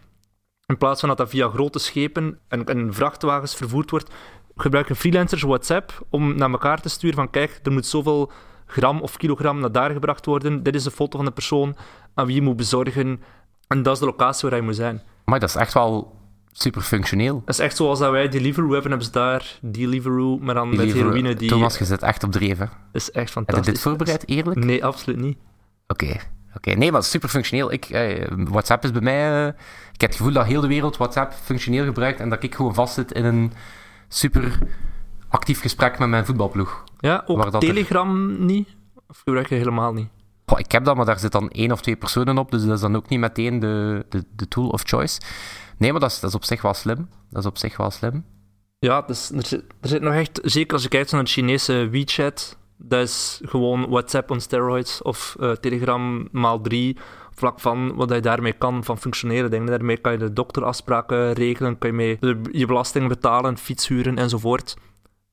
In 0.66 0.76
plaats 0.78 1.00
van 1.00 1.08
dat 1.08 1.18
dat 1.18 1.28
via 1.28 1.48
grote 1.48 1.78
schepen 1.78 2.38
en, 2.48 2.64
en 2.64 2.94
vrachtwagens 2.94 3.54
vervoerd 3.54 3.90
wordt, 3.90 4.10
gebruiken 4.56 4.96
freelancers 4.96 5.42
WhatsApp 5.42 6.06
om 6.10 6.36
naar 6.36 6.50
elkaar 6.50 6.80
te 6.80 6.88
sturen 6.88 7.16
van 7.16 7.30
kijk, 7.30 7.60
er 7.62 7.72
moet 7.72 7.86
zoveel 7.86 8.32
gram 8.66 9.00
of 9.00 9.16
kilogram 9.16 9.60
naar 9.60 9.72
daar 9.72 9.90
gebracht 9.90 10.26
worden. 10.26 10.62
Dit 10.62 10.74
is 10.74 10.82
de 10.82 10.90
foto 10.90 11.16
van 11.16 11.26
de 11.26 11.32
persoon 11.32 11.76
aan 12.14 12.26
wie 12.26 12.34
je 12.34 12.42
moet 12.42 12.56
bezorgen. 12.56 13.22
En 13.68 13.82
dat 13.82 13.92
is 13.94 13.98
de 13.98 14.04
locatie 14.06 14.42
waar 14.48 14.58
hij 14.58 14.66
moet 14.66 14.76
zijn. 14.76 15.02
Maar 15.24 15.40
dat 15.40 15.48
is 15.48 15.54
echt 15.54 15.72
wel 15.74 16.16
super 16.52 16.82
functioneel. 16.82 17.42
Dat 17.44 17.54
is 17.54 17.60
echt 17.60 17.76
zoals 17.76 17.98
dat 17.98 18.10
wij 18.10 18.28
Deliveroo 18.28 18.70
hebben, 18.72 18.88
hebben 18.90 19.06
ze 19.06 19.12
daar 19.12 19.58
Deliveroo, 19.62 20.38
maar 20.38 20.54
dan 20.54 20.68
met 20.68 20.78
Liever- 20.78 20.98
heroïne. 21.04 21.34
Die 21.34 21.48
Thomas, 21.48 21.78
je 21.78 21.84
zit 21.84 22.02
echt 22.02 22.22
op 22.24 22.32
dreven. 22.32 22.70
is 22.92 23.10
echt 23.10 23.14
Heb 23.14 23.26
je 23.26 23.32
fantastisch. 23.32 23.66
dit 23.74 23.82
voorbereid, 23.82 24.28
eerlijk? 24.28 24.64
Nee, 24.64 24.84
absoluut 24.84 25.20
niet. 25.20 25.38
Oké. 25.86 26.16
Oké, 26.56 26.70
nee, 26.70 26.92
maar 26.92 27.02
super 27.02 27.28
functioneel. 27.28 27.72
Ik, 27.72 27.84
eh, 27.84 28.26
WhatsApp 28.48 28.84
is 28.84 28.90
bij 28.92 29.00
mij... 29.00 29.42
eh, 29.42 29.46
ik 29.92 30.00
heb 30.00 30.10
het 30.10 30.16
gevoel 30.18 30.32
dat 30.32 30.46
heel 30.46 30.60
de 30.60 30.66
wereld 30.66 30.96
WhatsApp 30.96 31.32
functioneel 31.32 31.84
gebruikt 31.84 32.20
en 32.20 32.28
dat 32.28 32.42
ik 32.42 32.54
gewoon 32.54 32.74
vastzit 32.74 33.12
in 33.12 33.24
een 33.24 33.52
super 34.08 34.58
actief 35.28 35.60
gesprek 35.60 35.98
met 35.98 36.08
mijn 36.08 36.26
voetbalploeg. 36.26 36.84
Ja, 36.98 37.22
ook 37.26 37.44
er- 37.44 37.58
Telegram 37.58 38.44
niet? 38.46 38.68
Of 39.08 39.20
gebruik 39.24 39.48
je 39.48 39.54
helemaal 39.54 39.92
niet? 39.92 40.08
Goh, 40.46 40.58
ik 40.58 40.72
heb 40.72 40.84
dat, 40.84 40.96
maar 40.96 41.04
daar 41.04 41.18
zit 41.18 41.32
dan 41.32 41.50
één 41.50 41.72
of 41.72 41.80
twee 41.80 41.96
personen 41.96 42.38
op, 42.38 42.50
dus 42.50 42.64
dat 42.64 42.74
is 42.74 42.80
dan 42.80 42.96
ook 42.96 43.08
niet 43.08 43.20
meteen 43.20 43.58
de, 43.58 44.06
de, 44.08 44.24
de 44.36 44.48
tool 44.48 44.68
of 44.68 44.82
choice. 44.84 45.20
Nee, 45.78 45.90
maar 45.92 46.00
dat 46.00 46.10
is, 46.10 46.20
dat 46.20 46.30
is 46.30 46.36
op 46.36 46.44
zich 46.44 46.62
wel 46.62 46.74
slim. 46.74 47.08
Dat 47.30 47.42
is 47.42 47.48
op 47.48 47.58
zich 47.58 47.76
wel 47.76 47.90
slim. 47.90 48.24
Ja, 48.78 49.02
dus 49.02 49.30
er, 49.30 49.46
zit, 49.46 49.64
er 49.80 49.88
zit 49.88 50.02
nog 50.02 50.12
echt, 50.14 50.40
zeker 50.42 50.72
als 50.72 50.82
je 50.82 50.88
kijkt 50.88 51.10
naar 51.10 51.20
het 51.20 51.30
Chinese 51.30 51.88
WeChat, 51.90 52.58
dat 52.76 53.02
is 53.02 53.40
gewoon 53.44 53.88
WhatsApp 53.88 54.30
on 54.30 54.40
steroids 54.40 55.02
of 55.02 55.36
eh, 55.40 55.50
Telegram 55.50 56.28
maal 56.32 56.60
drie, 56.60 56.96
vlak 57.36 57.60
van 57.60 57.94
wat 57.94 58.10
je 58.10 58.20
daarmee 58.20 58.52
kan 58.52 58.84
van 58.84 58.98
functioneren 58.98 59.50
dingen. 59.50 59.66
Daarmee 59.66 59.96
kan 59.96 60.12
je 60.12 60.18
de 60.18 60.32
dokterafspraken 60.32 61.32
regelen, 61.32 61.78
kan 61.78 61.90
je 61.90 61.96
mee 61.96 62.18
je 62.50 62.66
belasting 62.66 63.08
betalen, 63.08 63.56
fiets 63.56 63.88
huren 63.88 64.18
enzovoort. 64.18 64.76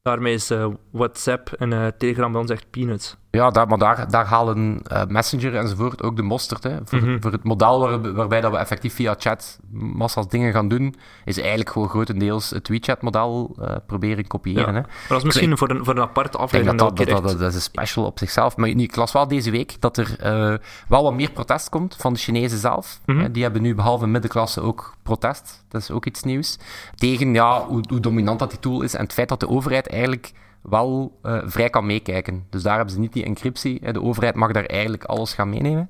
Daarmee 0.02 0.34
is 0.34 0.50
eh, 0.50 0.68
WhatsApp 0.92 1.52
en 1.52 1.74
eh, 1.74 1.88
Telegram 1.98 2.32
bij 2.32 2.42
ons 2.42 2.50
echt 2.52 2.70
peanuts. 2.70 3.18
Ja, 3.38 3.50
daar, 3.50 3.68
maar 3.68 3.78
daar, 3.78 4.10
daar 4.10 4.26
halen 4.26 4.82
eh, 4.84 5.02
Messenger 5.08 5.56
enzovoort 5.56 6.04
ook 6.04 6.16
de 6.16 6.22
mosterd. 6.22 6.64
Hè. 6.64 6.78
Voor, 6.86 7.00
Mhm. 7.00 7.22
voor 7.22 7.32
het 7.32 7.44
model 7.44 7.80
waar, 7.80 8.14
waarbij 8.14 8.42
dat 8.42 8.52
we 8.52 8.58
effectief 8.58 8.94
via 8.94 9.16
chat 9.18 9.60
massa's 9.72 10.28
dingen 10.28 10.54
gaan 10.54 10.68
doen, 10.68 10.96
is 11.26 11.38
eigenlijk 11.40 11.70
gewoon 11.70 11.90
grotendeels 11.90 12.50
het 12.50 12.68
WeChat-model 12.68 13.56
eh, 13.62 13.76
proberen 13.88 14.28
kopiëren. 14.28 14.62
Ja. 14.66 14.74
Hè. 14.74 14.82
Maar 14.82 14.90
dat 15.08 15.18
is 15.18 15.24
misschien 15.24 15.58
voor 15.58 15.70
een, 15.70 15.86
voor 15.86 15.96
een 15.96 16.02
aparte 16.02 16.38
aflevering. 16.38 16.80
dat 16.80 16.98
dat, 16.98 17.08
dat 17.08 17.40
dat, 17.40 17.50
is 17.50 17.56
een 17.56 17.62
special 17.62 18.06
op 18.06 18.20
zichzelf. 18.20 18.58
Maar 18.58 18.70
ik 18.70 18.96
las 18.96 19.12
wel 19.12 19.28
deze 19.28 19.52
week 19.52 19.76
dat 19.82 19.98
er 19.98 20.20
eh, 20.20 20.54
wel 20.88 21.04
wat 21.04 21.14
meer 21.14 21.32
protest 21.32 21.70
komt 21.70 21.96
van 22.00 22.14
de 22.14 22.20
Chinezen 22.20 22.58
zelf. 22.58 23.00
Mhm. 23.06 23.32
Die 23.32 23.44
hebben 23.44 23.62
nu 23.62 23.76
behalve 23.76 24.08
middenklasse 24.08 24.62
ook 24.62 24.96
protest. 25.04 25.64
Dat 25.70 25.82
is 25.82 25.92
ook 25.92 26.06
iets 26.06 26.24
nieuws. 26.24 26.58
Tegen 26.96 27.34
ja, 27.34 27.66
hoe, 27.66 27.84
hoe 27.90 28.00
dominant 28.00 28.40
dat 28.40 28.50
die 28.50 28.60
tool 28.60 28.82
is 28.82 28.94
en 28.94 29.04
het 29.04 29.14
feit 29.14 29.30
dat 29.30 29.40
de 29.40 29.50
overheid 29.50 29.88
eigenlijk 29.90 30.32
wel 30.64 31.20
eh, 31.22 31.38
vrij 31.46 31.70
kan 31.70 31.86
meekijken. 31.86 32.46
Dus 32.50 32.64
daar 32.64 32.76
hebben 32.76 32.94
ze 32.94 33.00
niet 33.00 33.14
die 33.14 33.24
encryptie. 33.26 33.80
hè. 33.84 33.92
De 33.94 34.02
overheid 34.02 34.36
mag 34.36 34.52
daar 34.52 34.66
eigenlijk 34.66 35.04
alles 35.04 35.34
gaan 35.34 35.50
meenemen. 35.50 35.90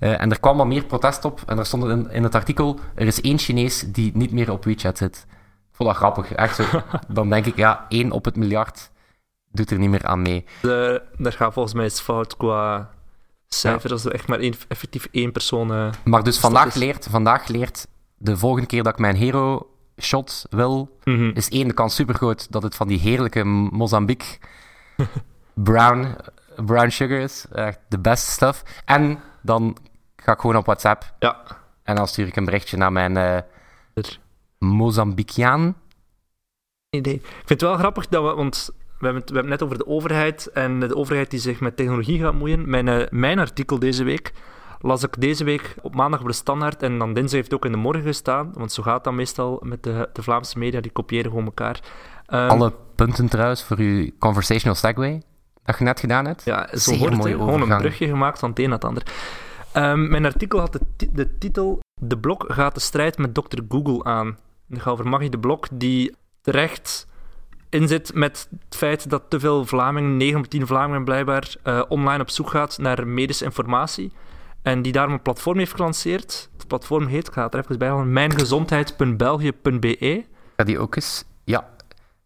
Eh, 0.00 0.20
en 0.20 0.30
er 0.30 0.40
kwam 0.40 0.56
wat 0.56 0.66
meer 0.66 0.84
protest 0.84 1.24
op. 1.24 1.40
En 1.46 1.58
er 1.58 1.66
stond 1.66 1.84
in, 1.84 2.10
in 2.10 2.22
het 2.22 2.34
artikel, 2.34 2.78
er 2.94 3.06
is 3.06 3.20
één 3.20 3.38
Chinees 3.38 3.84
die 3.92 4.10
niet 4.14 4.32
meer 4.32 4.50
op 4.52 4.64
WeChat 4.64 4.98
zit. 4.98 5.26
Ik 5.70 5.74
vond 5.84 5.88
dat 5.88 5.98
grappig. 5.98 6.32
Echt 6.32 6.54
zo. 6.56 6.64
Dan 7.08 7.28
denk 7.30 7.46
ik, 7.46 7.56
ja, 7.56 7.86
één 7.88 8.10
op 8.12 8.24
het 8.24 8.36
miljard 8.36 8.90
doet 9.52 9.70
er 9.70 9.78
niet 9.78 9.90
meer 9.90 10.04
aan 10.06 10.22
mee. 10.22 10.44
De, 10.62 11.02
daar 11.18 11.32
gaat 11.32 11.52
volgens 11.52 11.74
mij 11.74 11.84
iets 11.84 12.00
fout 12.00 12.36
qua 12.36 12.90
cijfer. 13.48 13.88
Dat 13.88 13.98
is 13.98 14.06
echt 14.06 14.28
maar 14.28 14.38
één, 14.38 14.54
effectief 14.68 15.08
één 15.10 15.32
persoon. 15.32 15.72
eh, 15.72 15.88
Maar 16.04 16.22
dus 16.22 16.32
dat 16.40 16.42
vandaag 16.50 16.74
leert, 16.74 17.06
vandaag 17.10 17.48
leert 17.48 17.86
de 18.16 18.36
volgende 18.36 18.66
keer 18.66 18.82
dat 18.82 18.92
ik 18.92 18.98
mijn 18.98 19.16
hero 19.16 19.66
shot 20.00 20.46
wil, 20.50 20.98
mhm. 21.04 21.30
is 21.34 21.48
één 21.48 21.68
de 21.68 21.74
kans 21.74 21.94
super 21.94 22.14
groot 22.14 22.52
dat 22.52 22.62
het 22.62 22.74
van 22.74 22.88
die 22.88 22.98
heerlijke 22.98 23.44
Mozambique 23.44 24.38
brown, 25.54 26.16
brown 26.56 26.88
sugar 26.88 27.18
is. 27.18 27.46
Echt 27.52 27.78
de 27.88 27.98
beste 27.98 28.30
stuff. 28.30 28.62
En 28.84 29.18
dan 29.42 29.76
ga 30.16 30.32
ik 30.32 30.40
gewoon 30.40 30.56
op 30.56 30.64
WhatsApp 30.66 31.14
Ja, 31.18 31.42
en 31.82 31.96
dan 31.96 32.06
stuur 32.08 32.26
ik 32.26 32.36
een 32.36 32.44
berichtje 32.44 32.76
naar 32.76 32.92
mijn 32.92 33.16
eh 33.16 33.36
er- 33.94 34.18
Mozambicaan. 34.58 35.76
idee. 36.90 37.14
Ik 37.14 37.22
vind 37.36 37.48
het 37.48 37.60
wel 37.60 37.76
grappig 37.76 38.08
dat 38.08 38.22
we, 38.24 38.34
want 38.34 38.70
we 38.98 39.04
hebben, 39.04 39.20
het, 39.20 39.30
we 39.30 39.36
hebben 39.36 39.52
het 39.52 39.60
net 39.60 39.62
over 39.62 39.78
de 39.84 39.86
overheid 39.92 40.46
en 40.46 40.80
de 40.80 40.96
overheid 40.96 41.30
die 41.30 41.40
zich 41.40 41.60
met 41.60 41.76
technologie 41.76 42.20
gaat 42.20 42.34
moeien. 42.34 42.70
Mijn, 42.70 42.88
eh, 42.88 43.06
mijn 43.10 43.38
artikel 43.38 43.78
deze 43.78 44.04
week 44.04 44.32
las 44.80 45.02
ik 45.02 45.20
deze 45.20 45.44
week 45.44 45.74
op 45.82 45.94
maandag 45.94 46.20
op 46.20 46.26
de 46.26 46.32
standaard 46.32 46.82
en 46.82 46.98
dan 46.98 47.12
dinsdag 47.14 47.32
heeft 47.34 47.50
het 47.50 47.54
ook 47.54 47.64
in 47.64 47.72
de 47.72 47.78
morgen 47.78 48.02
gestaan, 48.02 48.50
want 48.54 48.72
zo 48.72 48.82
gaat 48.82 49.04
dat 49.04 49.12
meestal 49.12 49.60
met 49.64 49.82
de, 49.82 50.08
de 50.12 50.22
Vlaamse 50.22 50.58
media, 50.58 50.80
die 50.80 50.90
kopiëren 50.90 51.30
gewoon 51.30 51.44
elkaar. 51.44 51.80
Ehm, 52.26 52.48
Alle 52.48 52.72
punten 52.94 53.28
trouwens 53.28 53.64
voor 53.64 53.76
uw 53.78 54.10
conversational 54.18 54.74
segue 54.76 55.22
dat 55.64 55.78
je 55.78 55.84
net 55.84 56.00
gedaan 56.00 56.24
hebt. 56.26 56.44
Ja, 56.44 56.68
zo 56.72 56.76
Zeer 56.78 56.98
wordt. 56.98 57.26
Gewoon 57.26 57.60
een 57.60 57.78
brugje 57.78 58.06
gemaakt 58.06 58.38
van 58.38 58.50
het 58.50 58.58
een 58.58 58.64
naar 58.68 58.74
het 58.78 58.84
ander. 58.86 59.02
Ehm, 59.72 60.08
mijn 60.10 60.24
artikel 60.24 60.58
had 60.58 60.72
de, 60.72 60.80
ti- 60.96 61.10
de 61.12 61.38
titel 61.38 61.80
De 62.00 62.18
Blok 62.18 62.44
gaat 62.48 62.74
de 62.74 62.80
strijd 62.80 63.18
met 63.18 63.34
Dr. 63.34 63.58
Google 63.68 64.04
aan. 64.04 64.38
Het 64.68 64.82
gaat 64.82 64.92
over 64.92 65.08
Maggie 65.08 65.30
de 65.30 65.38
Blok, 65.38 65.66
die 65.72 66.16
terecht 66.40 67.06
inzit 67.68 68.14
met 68.14 68.48
het 68.64 68.76
feit 68.76 69.10
dat 69.10 69.22
te 69.28 69.40
veel 69.40 69.64
Vlamingen, 69.64 70.16
9 70.16 70.38
op 70.38 70.46
10 70.46 70.66
Vlamingen 70.66 71.04
blijkbaar, 71.04 71.54
eh, 71.62 71.82
online 71.88 72.22
op 72.22 72.30
zoek 72.30 72.50
gaat 72.50 72.78
naar 72.78 73.06
medische 73.06 73.44
informatie. 73.44 74.12
En 74.68 74.82
die 74.82 74.92
daarom 74.92 75.12
een 75.12 75.22
platform 75.22 75.58
heeft 75.58 75.74
gelanceerd. 75.74 76.48
Het 76.56 76.66
platform 76.66 77.06
heet, 77.06 77.26
ik 77.26 77.32
ga 77.32 77.44
het 77.44 77.54
er 77.54 77.60
even 77.60 77.78
bij 77.78 77.88
halen, 77.88 78.12
mijngezondheid.belgië.be. 78.12 80.24
Ga 80.56 80.64
die 80.64 80.78
ook 80.78 80.96
eens... 80.96 81.24
Ja. 81.44 81.68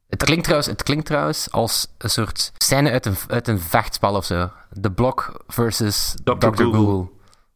Het 0.09 0.23
klinkt, 0.23 0.45
trouwens, 0.45 0.71
het 0.71 0.83
klinkt 0.83 1.07
trouwens 1.07 1.51
als 1.51 1.95
een 1.99 2.11
soort 2.11 2.53
scène 2.59 2.91
uit 2.91 3.07
een, 3.07 3.15
uit 3.29 3.49
een 3.49 3.61
vechtspel 3.61 4.17
of 4.17 4.25
zo. 4.25 4.51
The 4.81 4.91
Block 4.91 5.45
versus 5.47 6.15
Dr. 6.25 6.33
Dr. 6.33 6.47
Google. 6.47 7.09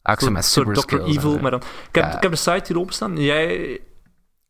Google. 0.03 0.31
Met 0.31 0.45
soort 0.45 0.79
super 0.79 0.99
Dr. 0.99 1.05
Evil, 1.07 1.39
maar 1.39 1.51
dan... 1.51 1.61
Ik 1.89 1.95
heb, 1.95 2.05
Ja. 2.05 2.17
ik 2.17 2.23
heb 2.23 2.31
de 2.31 2.37
site 2.37 2.73
hier 2.73 2.79
openstaan. 2.79 3.19
Jij 3.19 3.81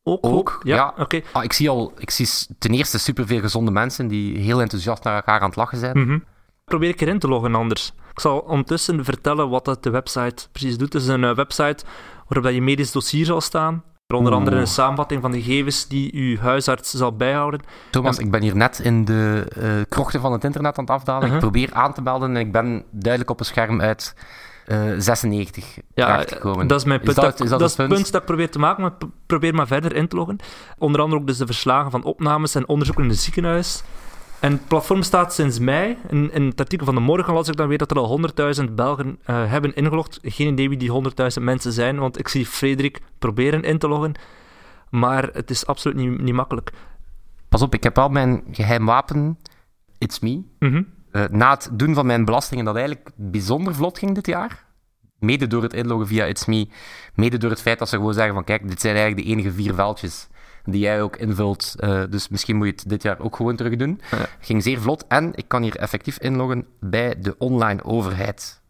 ook? 0.03 0.27
Ook? 0.27 0.61
Ja, 0.63 0.77
ja. 0.77 0.95
oké. 0.99 1.21
Ah, 1.33 1.45
ik 1.45 1.53
zie 1.53 1.69
al, 1.69 1.93
ik 1.99 2.11
zie 2.11 2.29
ten 2.59 2.71
eerste 2.71 2.99
superveel 2.99 3.41
gezonde 3.41 3.71
mensen 3.71 4.09
die 4.09 4.39
heel 4.39 4.61
enthousiast 4.61 5.05
naar 5.05 5.15
elkaar 5.15 5.41
aan 5.41 5.49
het 5.49 5.57
lachen 5.57 5.79
zijn. 5.79 5.99
Mhm. 5.99 6.19
Probeer 6.65 6.89
ik 6.89 7.01
erin 7.01 7.19
te 7.19 7.29
loggen 7.29 7.55
anders. 7.55 7.93
Ik 8.17 8.23
zal 8.23 8.39
ondertussen 8.39 9.05
vertellen 9.05 9.49
wat 9.49 9.65
dat 9.65 9.83
de 9.83 9.91
website 9.91 10.49
precies 10.53 10.79
doet. 10.79 10.93
Het 10.93 11.03
is 11.03 11.09
een 11.09 11.25
eh, 11.25 11.35
website 11.35 11.85
waarop 12.29 12.45
dat 12.45 12.55
je 12.55 12.63
medisch 12.63 12.93
dossier 12.93 13.25
zal 13.25 13.41
staan. 13.41 13.83
Er 14.07 14.17
onder 14.17 14.33
andere 14.33 14.57
een 14.57 14.67
samenvatting 14.67 15.23
van 15.23 15.31
de 15.33 15.43
gegevens 15.43 15.89
die 15.89 16.15
uw 16.15 16.39
huisarts 16.39 16.91
zal 16.91 17.17
bijhouden. 17.17 17.61
Thomas, 17.91 18.19
En- 18.19 18.25
ik 18.25 18.31
ben 18.31 18.43
hier 18.43 18.57
net 18.57 18.79
in 18.79 19.05
de 19.05 19.47
eh, 19.61 19.71
krochten 19.89 20.21
van 20.21 20.33
het 20.33 20.45
internet 20.45 20.79
aan 20.79 20.85
het 20.85 20.93
afdalen. 20.93 21.23
Uh-huh. 21.23 21.35
Ik 21.35 21.41
probeer 21.41 21.73
aan 21.75 21.93
te 21.95 22.03
melden 22.03 22.31
en 22.31 22.37
ik 22.37 22.53
ben 22.53 22.85
duidelijk 22.91 23.31
op 23.31 23.41
een 23.41 23.47
scherm 23.47 23.81
uit 23.81 24.15
eh 24.67 24.81
96 24.99 25.79
Ja, 25.95 26.07
terechtgekomen. 26.07 26.67
dat 26.67 26.79
is 26.81 26.85
mijn 26.87 26.99
Is 27.01 27.05
punt. 27.05 27.17
dat- 27.17 27.25
dat, 27.25 27.41
is 27.45 27.51
dat 27.51 27.59
dat 27.59 27.69
het 27.69 27.77
punt? 27.77 27.93
punt 27.93 28.13
dat 28.13 28.21
ik 28.21 28.27
probeer 28.27 28.51
te 28.51 28.59
maken, 28.59 28.83
maar 28.83 28.93
probeer 29.27 29.55
maar 29.55 29.67
verder 29.67 29.95
in 29.95 30.09
te 30.09 30.17
loggen. 30.17 30.37
Onder 30.79 31.01
andere 31.01 31.21
ook 31.21 31.27
dus 31.27 31.37
de 31.39 31.47
verslagen 31.47 31.91
van 31.91 32.03
opnames 32.05 32.55
en 32.55 32.69
onderzoeken 32.69 33.05
in 33.05 33.11
het 33.11 33.19
ziekenhuis. 33.19 33.83
En 34.41 34.53
het 34.53 34.67
platform 34.69 35.03
staat 35.03 35.35
sinds 35.35 35.59
mei. 35.59 35.97
In, 36.09 36.33
in 36.33 36.47
het 36.47 36.61
artikel 36.61 36.87
van 36.87 36.95
de 36.95 37.01
morgen 37.01 37.35
las 37.35 37.49
ik 37.49 37.57
dan 37.57 37.69
weer 37.69 37.79
dat 37.79 37.91
er 37.91 37.99
al 37.99 38.21
100.000 38.61 38.73
Belgen 38.73 39.19
eh, 39.25 39.51
hebben 39.51 39.75
ingelogd. 39.75 40.19
Geen 40.23 40.53
idee 40.53 40.69
wie 40.69 40.79
die 40.79 41.03
100.000 41.39 41.43
mensen 41.43 41.73
zijn, 41.73 41.99
want 41.99 42.19
ik 42.19 42.29
zie 42.29 42.47
Frederik 42.47 43.01
proberen 43.19 43.63
in 43.63 43.79
te 43.79 43.89
loggen. 43.89 44.15
Maar 44.91 45.29
het 45.33 45.51
is 45.51 45.67
absoluut 45.67 45.97
niet, 45.97 46.21
niet 46.21 46.35
makkelijk. 46.35 46.73
Pas 47.49 47.63
op, 47.63 47.75
ik 47.75 47.83
heb 47.83 47.99
al 47.99 48.09
mijn 48.09 48.43
geheim 48.51 48.87
wapen, 48.87 49.39
It's 49.99 50.21
Me. 50.21 50.43
Mhm. 50.59 50.83
Eh, 51.11 51.25
na 51.31 51.51
het 51.51 51.69
doen 51.73 51.95
van 51.95 52.07
mijn 52.07 52.25
belastingen, 52.25 52.65
dat 52.65 52.77
eigenlijk 52.77 53.11
bijzonder 53.15 53.75
vlot 53.75 53.99
ging 53.99 54.15
dit 54.15 54.27
jaar. 54.27 54.65
Mede 55.19 55.47
door 55.47 55.63
het 55.63 55.73
inloggen 55.73 56.07
via 56.07 56.25
It's 56.25 56.45
Me. 56.45 56.69
Mede 57.15 57.39
door 57.39 57.51
het 57.51 57.61
feit 57.61 57.79
dat 57.79 57.89
ze 57.89 57.97
gewoon 57.97 58.15
zeggen 58.15 58.35
van 58.35 58.45
kijk, 58.45 58.69
dit 58.69 58.81
zijn 58.81 58.97
eigenlijk 58.97 59.27
de 59.27 59.33
enige 59.33 59.53
vier 59.53 59.75
veldjes 59.75 60.29
die 60.67 60.81
jij 60.81 61.03
ook 61.03 61.17
invult. 61.17 61.75
eh, 61.79 62.03
dus 62.11 62.29
misschien 62.29 62.57
moet 62.57 62.67
je 62.67 62.73
het 62.73 62.89
dit 62.89 63.03
jaar 63.03 63.19
ook 63.19 63.37
gewoon 63.37 63.57
terug 63.57 63.77
doen. 63.77 64.01
Ja. 64.11 64.27
Ging 64.41 64.63
zeer 64.63 64.81
vlot. 64.81 65.05
En 65.09 65.33
ik 65.35 65.49
kan 65.49 65.63
hier 65.63 65.77
effectief 65.77 66.19
inloggen 66.19 66.67
bij 66.81 67.15
de 67.21 67.39
online 67.39 67.85
overheid. 67.85 68.61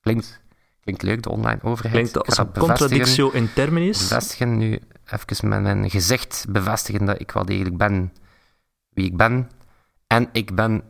Klinkt, 0.00 0.40
klinkt 0.80 1.02
leuk, 1.02 1.22
de 1.22 1.30
online 1.30 1.58
overheid. 1.62 2.10
Klinkt 2.10 2.26
als 2.28 2.38
een 2.38 2.52
contradictio 2.52 3.30
in 3.30 3.52
terminis. 3.52 4.08
Bevestigen 4.08 4.56
nu 4.56 4.78
even 5.10 5.48
met 5.48 5.62
mijn 5.62 5.90
gezicht 5.90 6.46
bevestigen 6.48 7.06
dat 7.06 7.20
ik 7.20 7.30
wel 7.30 7.44
degelijk 7.44 7.76
ben 7.76 8.12
wie 8.88 9.06
ik 9.06 9.16
ben. 9.16 9.50
En 10.06 10.28
ik 10.32 10.54
ben 10.54 10.82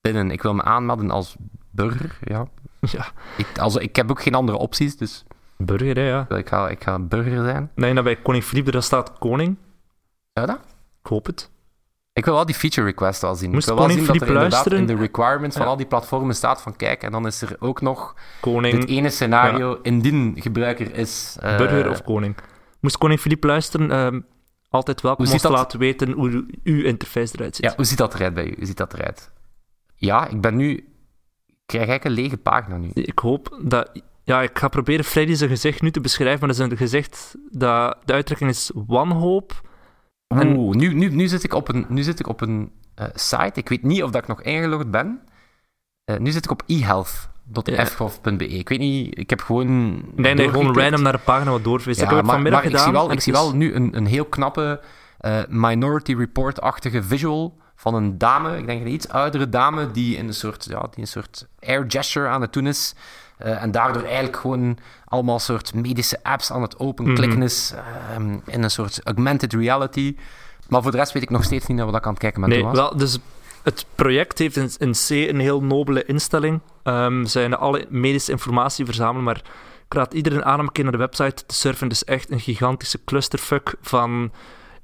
binnen. 0.00 0.30
Ik 0.30 0.42
wil 0.42 0.54
me 0.54 0.62
aanmelden 0.62 1.10
als 1.10 1.36
burger. 1.70 2.18
Ja. 2.24 2.46
Ja, 2.92 3.06
Ik, 3.36 3.58
also, 3.58 3.78
ik 3.78 3.96
heb 3.96 4.10
ook 4.10 4.22
geen 4.22 4.34
andere 4.34 4.58
opties, 4.58 4.96
dus 4.96 5.24
burger, 5.56 5.96
hè, 5.96 6.08
ja. 6.08 6.28
ik 6.28 6.48
ga, 6.48 6.68
ik 6.68 6.82
ga 6.82 6.98
burger 6.98 7.44
zijn. 7.44 7.70
Nee, 7.74 7.94
dat 7.94 8.04
bij 8.04 8.16
koning 8.16 8.44
Philippe 8.44 8.70
er 8.72 8.82
staat 8.82 9.18
koning. 9.18 9.56
Zou 10.32 10.46
dat? 10.46 10.58
Ik 11.02 11.06
hoop 11.10 11.26
het. 11.26 11.50
Ik 12.12 12.24
wil 12.24 12.34
wel 12.34 12.46
die 12.46 12.54
feature 12.54 12.86
request 12.86 13.20
wel 13.20 13.34
zien. 13.34 13.50
Moest 13.50 13.68
ik 13.68 13.74
wil 13.74 13.86
wel 13.86 13.96
zien 13.96 14.06
dat 14.06 14.16
er 14.16 14.26
inderdaad 14.26 14.44
in 14.44 14.50
luisteren? 14.50 14.86
de 14.86 14.96
requirements 14.96 15.56
van 15.56 15.64
Ja. 15.64 15.70
al 15.70 15.76
die 15.76 15.86
platformen 15.86 16.34
staat 16.34 16.62
van 16.62 16.76
kijk, 16.76 17.02
en 17.02 17.12
dan 17.12 17.26
is 17.26 17.42
er 17.42 17.56
ook 17.58 17.80
nog 17.80 18.14
Koning, 18.40 18.80
dit 18.80 18.88
ene 18.88 19.10
scenario 19.10 19.78
indien 19.82 20.36
gebruiker 20.40 20.94
is... 20.94 21.36
eh, 21.40 21.56
burger 21.56 21.90
of 21.90 22.02
koning. 22.02 22.36
Moest 22.80 22.98
koning 22.98 23.20
Philippe 23.20 23.46
luisteren, 23.46 23.90
ehm, 23.90 24.20
altijd 24.68 25.00
welkom 25.00 25.26
ziet 25.26 25.40
te 25.40 25.50
laten 25.50 25.78
weten 25.78 26.10
hoe 26.10 26.46
uw 26.62 26.82
interface 26.82 27.34
eruit 27.36 27.56
ziet. 27.56 27.64
Ja, 27.64 27.72
hoe 27.76 27.84
ziet 27.84 27.98
dat 27.98 28.14
eruit 28.14 28.34
bij 28.34 28.44
u? 28.46 28.54
Hoe 28.56 28.66
ziet 28.66 28.76
dat 28.76 28.92
eruit? 28.94 29.30
Ja, 29.94 30.26
ik 30.28 30.40
ben 30.40 30.56
nu... 30.56 30.70
Ik 31.46 31.70
krijg 31.70 31.88
eigenlijk 31.88 32.16
een 32.16 32.22
lege 32.24 32.36
pagina 32.36 32.76
nu. 32.76 32.90
Ik 32.94 33.18
hoop 33.18 33.58
dat... 33.62 33.90
Ja, 34.24 34.42
ik 34.42 34.58
ga 34.58 34.68
proberen 34.68 35.04
Freddy 35.04 35.34
zijn 35.34 35.50
gezicht 35.50 35.82
nu 35.82 35.90
te 35.90 36.00
beschrijven, 36.00 36.38
maar 36.38 36.48
dat 36.48 36.58
is 36.58 36.64
een 36.72 36.76
gezicht 36.76 37.34
dat... 37.50 37.96
De 38.04 38.12
uitdrukking 38.12 38.50
is 38.50 38.70
wanhoop. 38.74 39.60
En- 40.28 40.56
Oeh, 40.56 40.76
nu, 40.76 40.94
nu, 40.94 41.08
nu 41.08 41.26
zit 41.28 41.44
ik 41.44 41.54
op 41.54 41.68
een, 41.68 41.86
nu 41.88 42.02
zit 42.02 42.20
ik 42.20 42.28
op 42.28 42.40
een 42.40 42.72
eh, 42.94 43.06
site. 43.14 43.52
Ik 43.54 43.68
weet 43.68 43.82
niet 43.82 44.02
of 44.02 44.10
dat 44.10 44.22
ik 44.22 44.28
nog 44.28 44.42
ingelogd 44.42 44.90
ben. 44.90 45.20
Eh, 46.04 46.16
nu 46.18 46.30
zit 46.30 46.44
ik 46.44 46.50
op 46.50 46.62
ehealth.fgov.be. 46.66 48.46
Ik 48.48 48.68
weet 48.68 48.78
niet, 48.78 49.18
ik 49.18 49.30
heb 49.30 49.40
gewoon. 49.40 49.96
Ik 50.16 50.22
dat 50.22 50.38
je 50.38 50.48
gewoon 50.48 50.78
random 50.78 51.02
naar 51.02 51.12
de 51.12 51.18
pagina 51.18 51.50
wat 51.50 51.64
doorvist. 51.64 51.98
Ja, 52.00 52.04
ik 52.04 52.10
heb 52.10 52.24
maar, 52.24 52.34
vanmiddag 52.34 52.62
maar 52.62 52.70
ik 52.70 52.76
gedaan. 52.78 52.92
zie 52.94 53.02
wel, 53.02 53.12
ik 53.12 53.20
zie 53.20 53.32
is- 53.32 53.38
wel 53.38 53.54
nu 53.54 53.74
een, 53.74 53.96
een 53.96 54.06
heel 54.06 54.24
knappe 54.24 54.80
eh, 55.18 55.38
Minority 55.48 56.14
Report-achtige 56.14 57.02
visual 57.02 57.58
van 57.84 57.94
een 57.94 58.18
dame, 58.18 58.56
ik 58.58 58.66
denk 58.66 58.80
een 58.80 58.92
iets 58.92 59.08
oudere 59.08 59.48
dame, 59.48 59.90
die 59.90 60.16
in 60.16 60.26
een 60.26 60.34
soort, 60.34 60.64
ja, 60.64 60.80
die 60.80 61.00
een 61.00 61.06
soort 61.06 61.46
air 61.60 61.84
gesture 61.88 62.28
aan 62.28 62.40
het 62.40 62.52
doen 62.52 62.66
is. 62.66 62.94
eh, 63.38 63.62
en 63.62 63.70
daardoor 63.70 64.02
eigenlijk 64.02 64.36
gewoon 64.36 64.78
allemaal 65.04 65.38
soort 65.38 65.74
medische 65.74 66.18
apps 66.22 66.50
aan 66.52 66.62
het 66.62 66.78
openklikken 66.78 67.38
Mhm. 67.38 67.46
is. 67.46 67.74
ehm, 68.10 68.38
in 68.46 68.62
een 68.62 68.70
soort 68.70 69.00
augmented 69.04 69.52
reality. 69.52 70.16
Maar 70.68 70.82
voor 70.82 70.90
de 70.90 70.96
rest 70.96 71.12
weet 71.12 71.22
ik 71.22 71.30
nog 71.30 71.44
steeds 71.44 71.66
niet 71.66 71.76
naar 71.76 71.86
wat 71.86 71.94
ik 71.96 72.04
aan 72.04 72.10
het 72.10 72.20
kijken 72.20 72.40
ben. 72.40 72.50
Nee, 72.50 72.64
wel, 72.66 72.96
dus 72.96 73.18
het 73.62 73.86
project 73.94 74.38
heeft 74.38 74.56
in, 74.56 74.70
in 74.78 74.92
C 74.92 75.10
een 75.10 75.40
heel 75.40 75.62
nobele 75.62 76.04
instelling. 76.04 76.60
Ehm 76.82 77.22
ze 77.24 77.28
zijn 77.30 77.54
alle 77.56 77.86
medische 77.88 78.30
informatie 78.32 78.84
verzamelen, 78.84 79.22
maar 79.24 79.36
ik 79.86 79.94
raad 79.94 80.14
iedereen 80.14 80.44
aan 80.44 80.58
om 80.60 80.66
een 80.66 80.72
keer 80.72 80.84
naar 80.84 80.92
de 80.92 80.98
website 80.98 81.44
te 81.46 81.54
surfen. 81.54 81.88
Het 81.88 81.96
is 81.96 82.04
echt 82.04 82.30
een 82.30 82.40
gigantische 82.40 82.98
clusterfuck 83.04 83.74
van 83.80 84.32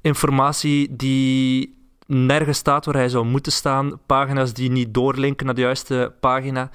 informatie 0.01 0.97
die 0.97 1.79
nergens 2.11 2.59
staat 2.59 2.85
waar 2.85 2.95
hij 2.95 3.09
zou 3.09 3.25
moeten 3.25 3.53
staan. 3.53 4.01
Pagina's 4.07 4.53
die 4.53 4.71
niet 4.71 4.95
doorlinken 4.95 5.47
naar 5.47 5.55
de 5.55 5.61
juiste 5.61 6.15
pagina. 6.21 6.71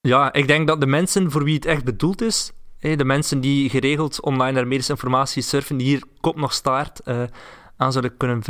Ja, 0.00 0.32
ik 0.32 0.46
denk 0.46 0.66
dat 0.66 0.80
de 0.80 0.86
mensen 0.86 1.30
voor 1.30 1.44
wie 1.44 1.54
het 1.54 1.64
echt 1.64 1.84
bedoeld 1.84 2.22
is, 2.22 2.52
de 2.78 3.04
mensen 3.04 3.40
die 3.40 3.70
geregeld 3.70 4.20
online 4.20 4.52
naar 4.52 4.66
medische 4.66 4.92
informatie 4.92 5.42
surfen, 5.42 5.76
die 5.76 5.86
hier 5.86 6.02
kop 6.20 6.36
nog 6.36 6.52
staart 6.52 7.00
eh, 7.00 7.22
aan 7.76 7.92
zullen 7.92 8.16
kunnen 8.16 8.42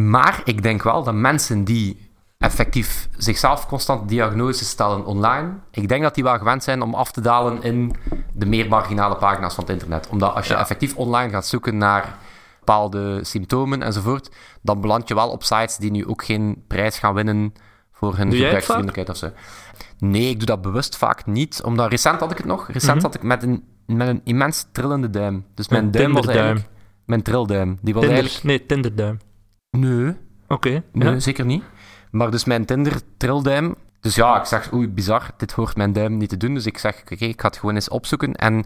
Maar 0.00 0.40
ik 0.44 0.62
denk 0.62 0.82
wel 0.82 1.02
dat 1.02 1.14
mensen 1.14 1.64
die 1.64 2.10
effectief 2.38 3.08
zichzelf 3.16 3.66
constant 3.66 4.08
diagnoses 4.08 4.68
stellen 4.68 5.04
online, 5.04 5.52
ik 5.70 5.88
denk 5.88 6.02
dat 6.02 6.14
die 6.14 6.24
wel 6.24 6.38
gewend 6.38 6.62
zijn 6.64 6.82
om 6.82 6.94
af 6.94 7.12
te 7.12 7.20
dalen 7.20 7.62
in 7.62 7.94
de 8.32 8.46
meer 8.46 8.68
marginale 8.68 9.16
pagina's 9.16 9.54
van 9.54 9.64
het 9.64 9.72
internet. 9.72 10.08
Omdat 10.08 10.34
als 10.34 10.46
je 10.46 10.52
Ja. 10.52 10.60
effectief 10.60 10.96
online 10.96 11.30
gaat 11.30 11.46
zoeken 11.46 11.76
naar 11.76 12.18
bepaalde 12.64 13.24
symptomen 13.24 13.82
enzovoort, 13.82 14.30
dan 14.62 14.80
beland 14.80 15.08
je 15.08 15.14
wel 15.14 15.30
op 15.30 15.42
sites 15.44 15.76
die 15.76 15.90
nu 15.90 16.06
ook 16.06 16.24
geen 16.24 16.64
prijs 16.66 16.98
gaan 16.98 17.14
winnen 17.14 17.52
voor 17.92 18.16
hun 18.16 18.32
gebruiksvriendelijkheid 18.32 19.08
of 19.08 19.16
zo. 19.16 19.30
Nee, 19.98 20.28
ik 20.30 20.36
doe 20.38 20.46
dat 20.46 20.62
bewust 20.62 20.96
vaak 20.96 21.26
niet, 21.26 21.60
omdat 21.64 21.90
recent 21.90 22.20
had 22.20 22.30
ik 22.30 22.36
het 22.36 22.46
nog. 22.46 22.68
Recent 22.68 22.94
Mhm. 22.94 23.04
had 23.04 23.14
ik 23.14 23.22
met 23.22 23.42
een, 23.42 23.64
met 23.86 24.08
een 24.08 24.20
immens 24.24 24.66
trillende 24.72 25.10
duim. 25.10 25.44
Dus 25.54 25.68
mijn 25.68 25.84
Een 25.84 25.90
duim 25.90 26.12
was 26.12 26.26
eigenlijk... 26.26 26.66
Mijn 27.04 27.22
trilduim. 27.22 27.78
Die 27.82 27.94
was 27.94 28.02
Tinder, 28.02 28.20
eigenlijk... 28.22 28.46
nee, 28.46 28.66
Tinderduim. 28.66 29.18
Nee, 29.70 30.14
Oké. 30.48 30.82
Nee, 30.92 31.12
ja. 31.12 31.18
zeker 31.18 31.44
niet. 31.44 31.62
Maar 32.10 32.30
dus 32.30 32.44
mijn 32.44 32.64
Tinder-trilduim. 32.64 33.74
Dus 34.00 34.14
ja, 34.14 34.38
ik 34.40 34.44
zeg, 34.44 34.72
oei, 34.72 34.88
bizar, 34.88 35.30
dit 35.36 35.52
hoort 35.52 35.76
mijn 35.76 35.92
duim 35.92 36.16
niet 36.16 36.28
te 36.28 36.36
doen. 36.36 36.54
Dus 36.54 36.66
ik 36.66 36.78
zeg, 36.78 37.00
oké, 37.00 37.24
ik 37.24 37.40
ga 37.40 37.48
het 37.48 37.56
gewoon 37.58 37.74
eens 37.74 37.88
opzoeken. 37.88 38.34
En 38.34 38.64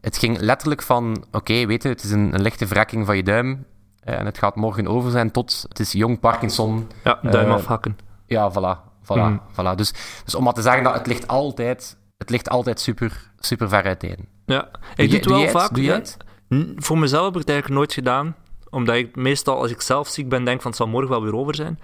het 0.00 0.18
ging 0.18 0.38
letterlijk 0.40 0.82
van, 0.82 1.24
oké, 1.32 1.66
weet 1.66 1.82
je, 1.82 1.88
het 1.88 2.02
is 2.04 2.10
een, 2.10 2.34
een 2.34 2.42
lichte 2.42 2.66
verrekking 2.66 3.06
van 3.06 3.16
je 3.16 3.22
duim. 3.22 3.66
eh, 4.00 4.18
En 4.18 4.26
het 4.26 4.38
gaat 4.38 4.56
morgen 4.56 4.86
over 4.88 5.10
zijn 5.10 5.30
tot, 5.30 5.64
het 5.68 5.78
is 5.80 5.92
jong 5.92 6.20
Parkinson. 6.20 6.88
Ja, 7.04 7.18
duim 7.22 7.46
Eh, 7.48 7.54
afhakken. 7.54 7.98
Ja, 8.26 8.50
voilà, 8.52 8.90
voilà, 9.04 9.06
Mhm. 9.14 9.36
voilà. 9.52 9.74
Dus, 9.74 9.92
dus 10.24 10.34
om 10.34 10.44
maar 10.44 10.52
te 10.52 10.62
zeggen 10.62 10.82
dat 10.84 10.94
het 10.94 11.06
ligt 11.06 11.28
altijd, 11.28 11.96
het 12.18 12.30
ligt 12.30 12.48
altijd 12.48 12.80
super, 12.80 13.30
super 13.38 13.68
ver 13.68 13.82
uiteen. 13.84 14.28
Ja, 14.46 14.68
ik 14.96 15.08
doe 15.10 15.18
het 15.18 15.26
wel 15.26 15.48
vaak. 15.48 15.74
Doe 15.74 15.84
het? 15.90 16.16
N- 16.54 16.72
Voor 16.76 16.98
mezelf 16.98 17.24
heb 17.24 17.32
ik 17.34 17.40
het 17.40 17.48
eigenlijk 17.50 17.78
nooit 17.78 17.92
gedaan. 17.92 18.36
Omdat 18.70 18.94
ik 18.94 19.16
meestal, 19.16 19.60
als 19.60 19.70
ik 19.70 19.80
zelf 19.80 20.08
ziek 20.08 20.28
ben, 20.28 20.44
denk 20.44 20.60
van 20.62 20.70
het 20.70 20.80
zal 20.80 20.88
morgen 20.88 21.10
wel 21.10 21.22
weer 21.22 21.34
over 21.36 21.54
zijn. 21.54 21.80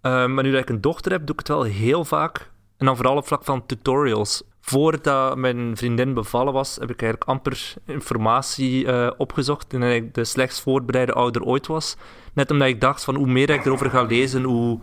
Eh, 0.00 0.26
maar 0.26 0.44
nu 0.44 0.50
dat 0.50 0.60
ik 0.60 0.68
een 0.68 0.80
dochter 0.80 1.12
heb, 1.12 1.20
doe 1.20 1.32
ik 1.32 1.38
het 1.38 1.48
wel 1.48 1.62
heel 1.62 2.04
vaak. 2.04 2.50
En 2.76 2.86
dan 2.86 2.96
vooral 2.96 3.16
op 3.16 3.26
vlak 3.26 3.44
van 3.44 3.66
tutorials. 3.66 4.42
Voordat 4.70 5.36
mijn 5.36 5.76
vriendin 5.76 6.14
bevallen 6.14 6.52
was, 6.52 6.76
heb 6.76 6.90
ik 6.90 7.02
eigenlijk 7.02 7.30
amper 7.30 7.74
informatie 7.84 8.86
eh, 8.86 9.10
opgezocht. 9.16 9.74
En 9.74 9.82
ik 9.82 10.14
de 10.14 10.24
slechts 10.24 10.60
voorbereide 10.60 11.12
ouder 11.12 11.42
ooit 11.42 11.66
was. 11.66 11.96
Net 12.32 12.50
omdat 12.50 12.68
ik 12.68 12.80
dacht 12.80 13.04
van 13.04 13.14
hoe 13.14 13.26
meer 13.26 13.50
ik 13.50 13.64
erover 13.64 13.90
ga 13.90 14.02
lezen, 14.02 14.42
hoe 14.42 14.78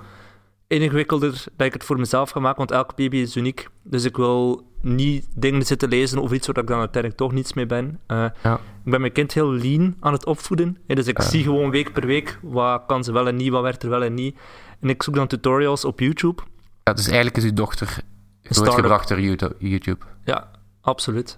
ingewikkelder 0.67 1.43
dat 1.58 1.67
ik 1.67 1.74
het 1.74 1.84
voor 1.84 2.00
mezelf 2.00 2.30
ga 2.30 2.39
maken. 2.39 2.58
Want 2.58 2.72
elke 2.72 2.93
baby 2.96 3.17
is 3.17 3.36
uniek. 3.36 3.67
Dus 3.84 4.04
ik 4.04 4.15
wil 4.17 4.67
niet 4.82 5.28
dingen 5.36 5.65
zitten 5.65 5.89
lezen 5.89 6.22
over 6.22 6.36
iets 6.36 6.48
waar 6.48 6.58
ik 6.58 6.67
dan 6.67 6.80
uiteindelijk 6.80 7.22
toch 7.22 7.32
niets 7.32 7.54
mee 7.54 7.65
ben. 7.65 8.00
Eh, 8.08 8.26
Ja. 8.43 8.54
ik 8.86 8.91
ben 8.91 9.00
mijn 9.02 9.13
kind 9.13 9.34
heel 9.34 9.52
lean 9.52 9.96
aan 10.00 10.13
het 10.13 10.26
opvoeden. 10.26 10.78
Dus 10.88 11.08
ik 11.08 11.22
zie 11.22 11.43
gewoon 11.43 11.69
week 11.69 11.93
per 11.93 12.06
week 12.06 12.39
wat 12.41 12.84
kan 12.88 13.04
ze 13.04 13.12
wel 13.12 13.28
en 13.28 13.36
niet, 13.36 13.52
wat 13.52 13.62
werkt 13.62 13.84
er 13.84 13.89
wel 13.89 14.04
en 14.04 14.13
niet. 14.13 14.38
En 14.80 14.89
ik 14.89 15.04
zoek 15.04 15.15
dan 15.15 15.28
tutorials 15.28 15.86
op 15.86 16.00
YouTube. 16.00 16.41
Ja, 16.84 16.93
dus 16.93 17.06
eigenlijk 17.06 17.38
is 17.38 17.43
uw 17.43 17.54
dochter 17.54 17.98
start-up. 18.43 18.73
grootgebracht 18.73 19.08
door 19.08 19.19
YouTube. 19.60 20.06
Ja, 20.23 20.49
absoluut. 20.82 21.38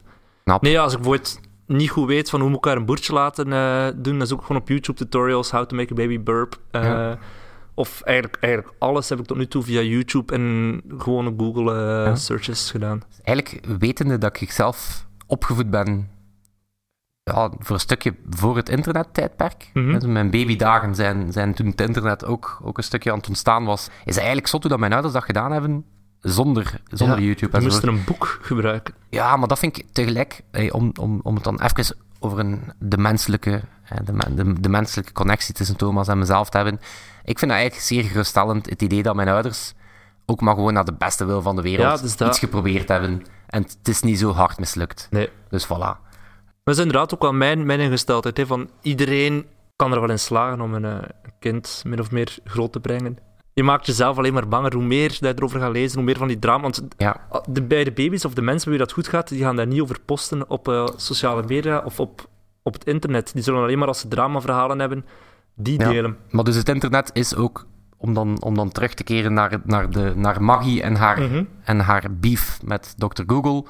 Nee, 0.60 0.80
als 0.80 0.94
ik 0.94 1.00
bijvoorbeeld 1.00 1.40
niet 1.68 1.90
goed 1.90 2.08
weet 2.08 2.30
van 2.30 2.42
hoe 2.42 2.50
moet 2.50 2.66
ik 2.66 2.76
een 2.76 2.86
boertje 2.86 3.14
laten 3.14 3.48
uh, 3.48 3.88
doen, 3.96 4.18
dan 4.18 4.28
zoek 4.28 4.40
ik 4.40 4.46
gewoon 4.46 4.62
op 4.62 4.68
YouTube 4.68 4.98
tutorials 4.98 5.52
how 5.52 5.66
to 5.66 5.76
make 5.76 5.94
a 5.94 5.96
baby 5.96 6.20
burp. 6.20 6.58
Uh, 6.72 6.84
ja. 6.84 7.18
Of 7.74 8.02
eigenlijk, 8.02 8.44
eigenlijk 8.44 8.76
alles 8.80 9.10
heb 9.10 9.20
ik 9.20 9.26
tot 9.26 9.38
nu 9.38 9.48
toe 9.48 9.64
via 9.64 9.82
YouTube 9.82 10.34
en 10.34 10.82
gewone 10.98 11.34
Google 11.38 11.74
uh, 11.74 12.06
ja. 12.06 12.16
searches 12.16 12.72
gedaan. 12.72 13.04
Eigenlijk 13.24 13.66
wetende 13.80 14.18
dat 14.18 14.42
ik 14.42 14.52
zelf 14.52 15.08
opgevoed 15.28 15.70
ben 15.70 16.10
ja, 17.24 17.52
voor 17.60 17.76
een 17.76 17.82
stukje 17.82 18.16
voor 18.30 18.56
het 18.56 18.70
internettijdperk. 18.70 19.70
Mm 19.74 19.90
-hmm. 19.90 20.12
Mijn 20.12 20.30
babydagen 20.30 20.96
zijn, 20.96 21.32
zijn 21.32 21.54
toen 21.54 21.68
het 21.68 21.82
internet 21.82 22.26
ook, 22.26 22.60
ook 22.64 22.78
een 22.78 22.84
stukje 22.84 23.12
aan 23.12 23.18
het 23.18 23.28
ontstaan 23.28 23.66
was. 23.66 23.90
Is 24.06 24.18
eigenlijk 24.18 24.48
zot 24.48 24.62
hoe 24.62 24.72
dat 24.72 24.80
mijn 24.80 24.94
ouders 24.94 25.14
dat 25.14 25.24
gedaan 25.24 25.52
hebben 25.52 25.86
zonder, 26.26 26.80
zonder 26.88 27.20
ja, 27.20 27.24
YouTube. 27.24 27.58
Je 27.58 27.64
moest 27.64 27.84
er 27.84 27.88
een 27.88 28.04
boek 28.06 28.40
gebruiken. 28.42 28.94
Ja, 29.10 29.36
maar 29.38 29.48
dat 29.48 29.60
vind 29.60 29.78
ik 29.78 29.86
tegelijk, 29.92 30.42
hey, 30.52 30.72
om, 30.72 30.92
om, 31.00 31.20
om 31.24 31.36
het 31.36 31.44
dan 31.44 31.62
even 31.62 31.96
over 32.20 32.40
een, 32.40 32.74
de, 32.80 32.98
menselijke, 32.98 33.62
de, 34.04 34.34
de, 34.36 34.60
de 34.60 34.70
menselijke 34.70 35.12
connectie 35.12 35.54
tussen 35.54 35.76
Thomas 35.76 36.08
en 36.08 36.18
mezelf 36.18 36.50
te 36.50 36.58
hebben. 36.58 36.80
Ik 37.24 37.40
vind 37.40 37.52
dat 37.52 37.60
eigenlijk 37.60 37.88
zeer 37.88 38.04
geruststellend, 38.04 38.70
het 38.70 38.82
idee 38.82 39.04
dat 39.04 39.16
mijn 39.16 39.28
ouders 39.28 39.74
ook 40.26 40.42
maar 40.42 40.56
gewoon 40.56 40.74
naar 40.74 40.86
de 40.86 40.94
beste 40.94 41.26
wil 41.26 41.42
van 41.42 41.56
de 41.56 41.62
wereld 41.62 41.98
ja, 41.98 42.04
dus 42.04 42.18
dat... 42.18 42.28
iets 42.28 42.40
geprobeerd 42.40 42.88
hebben. 42.88 43.24
En 43.48 43.62
het 43.62 43.88
is 43.88 44.02
niet 44.02 44.20
zo 44.20 44.32
hard 44.32 44.60
mislukt. 44.60 45.08
Nee. 45.10 45.30
Dus 45.50 45.66
voilà. 45.66 46.04
Dat 46.64 46.76
is 46.76 46.78
inderdaad 46.78 47.14
ook 47.14 47.22
wel 47.22 47.34
mijn, 47.34 47.66
mijn 47.66 47.80
ingesteldheid. 47.80 48.38
Hè, 48.38 48.46
van 48.46 48.70
iedereen 48.82 49.46
kan 49.76 49.94
er 49.94 50.00
wel 50.00 50.10
in 50.10 50.20
slagen 50.20 50.62
om 50.62 50.74
een 50.74 50.84
uh, 50.84 50.98
kind 51.40 51.82
min 51.86 52.00
of 52.00 52.12
meer 52.12 52.38
groot 52.44 52.72
te 52.72 52.80
brengen. 52.80 53.18
Je 53.56 53.64
maakt 53.64 53.86
jezelf 53.86 54.18
alleen 54.18 54.34
maar 54.34 54.48
banger. 54.48 54.74
Hoe 54.74 54.84
meer 54.84 55.10
dat 55.10 55.20
je 55.20 55.34
erover 55.36 55.60
gaat 55.60 55.72
lezen, 55.72 55.96
hoe 55.98 56.06
meer 56.06 56.18
van 56.18 56.28
die 56.28 56.40
drama. 56.40 56.62
Want 56.62 56.82
ja. 56.98 57.28
de, 57.50 57.62
bij 57.62 57.84
de 57.84 57.92
baby's 57.92 58.26
of 58.26 58.34
de 58.34 58.42
mensen 58.42 58.70
bij 58.70 58.78
wie 58.78 58.86
dat 58.88 58.96
goed 58.96 59.08
gaat, 59.08 59.28
die 59.28 59.42
gaan 59.42 59.56
daar 59.56 59.68
niet 59.68 59.82
over 59.82 60.00
posten 60.06 60.50
op 60.50 60.68
uh, 60.68 60.88
sociale 60.96 61.44
media 61.48 61.82
of 61.86 62.00
op, 62.00 62.30
op 62.64 62.74
het 62.74 62.86
internet. 62.86 63.34
Die 63.34 63.44
zullen 63.44 63.62
alleen 63.62 63.78
maar 63.78 63.88
als 63.88 64.00
ze 64.00 64.08
dramaverhalen 64.08 64.80
hebben, 64.80 65.06
die 65.54 65.80
ja. 65.80 65.90
delen. 65.90 66.18
Maar 66.30 66.44
dus 66.44 66.56
het 66.56 66.70
internet 66.70 67.10
is 67.14 67.36
ook, 67.36 67.66
om 67.98 68.14
dan, 68.14 68.42
om 68.42 68.56
dan 68.56 68.70
terug 68.72 68.94
te 68.94 69.04
keren 69.04 69.34
naar, 69.34 69.60
naar, 69.64 69.90
de, 69.90 70.14
naar 70.16 70.44
Maggie 70.44 70.82
en 70.82 70.96
haar, 70.96 71.22
Mhm. 71.22 71.44
en 71.64 71.80
haar 71.80 72.04
beef 72.12 72.60
met 72.64 72.94
Dr. 72.98 73.24
Google. 73.28 73.66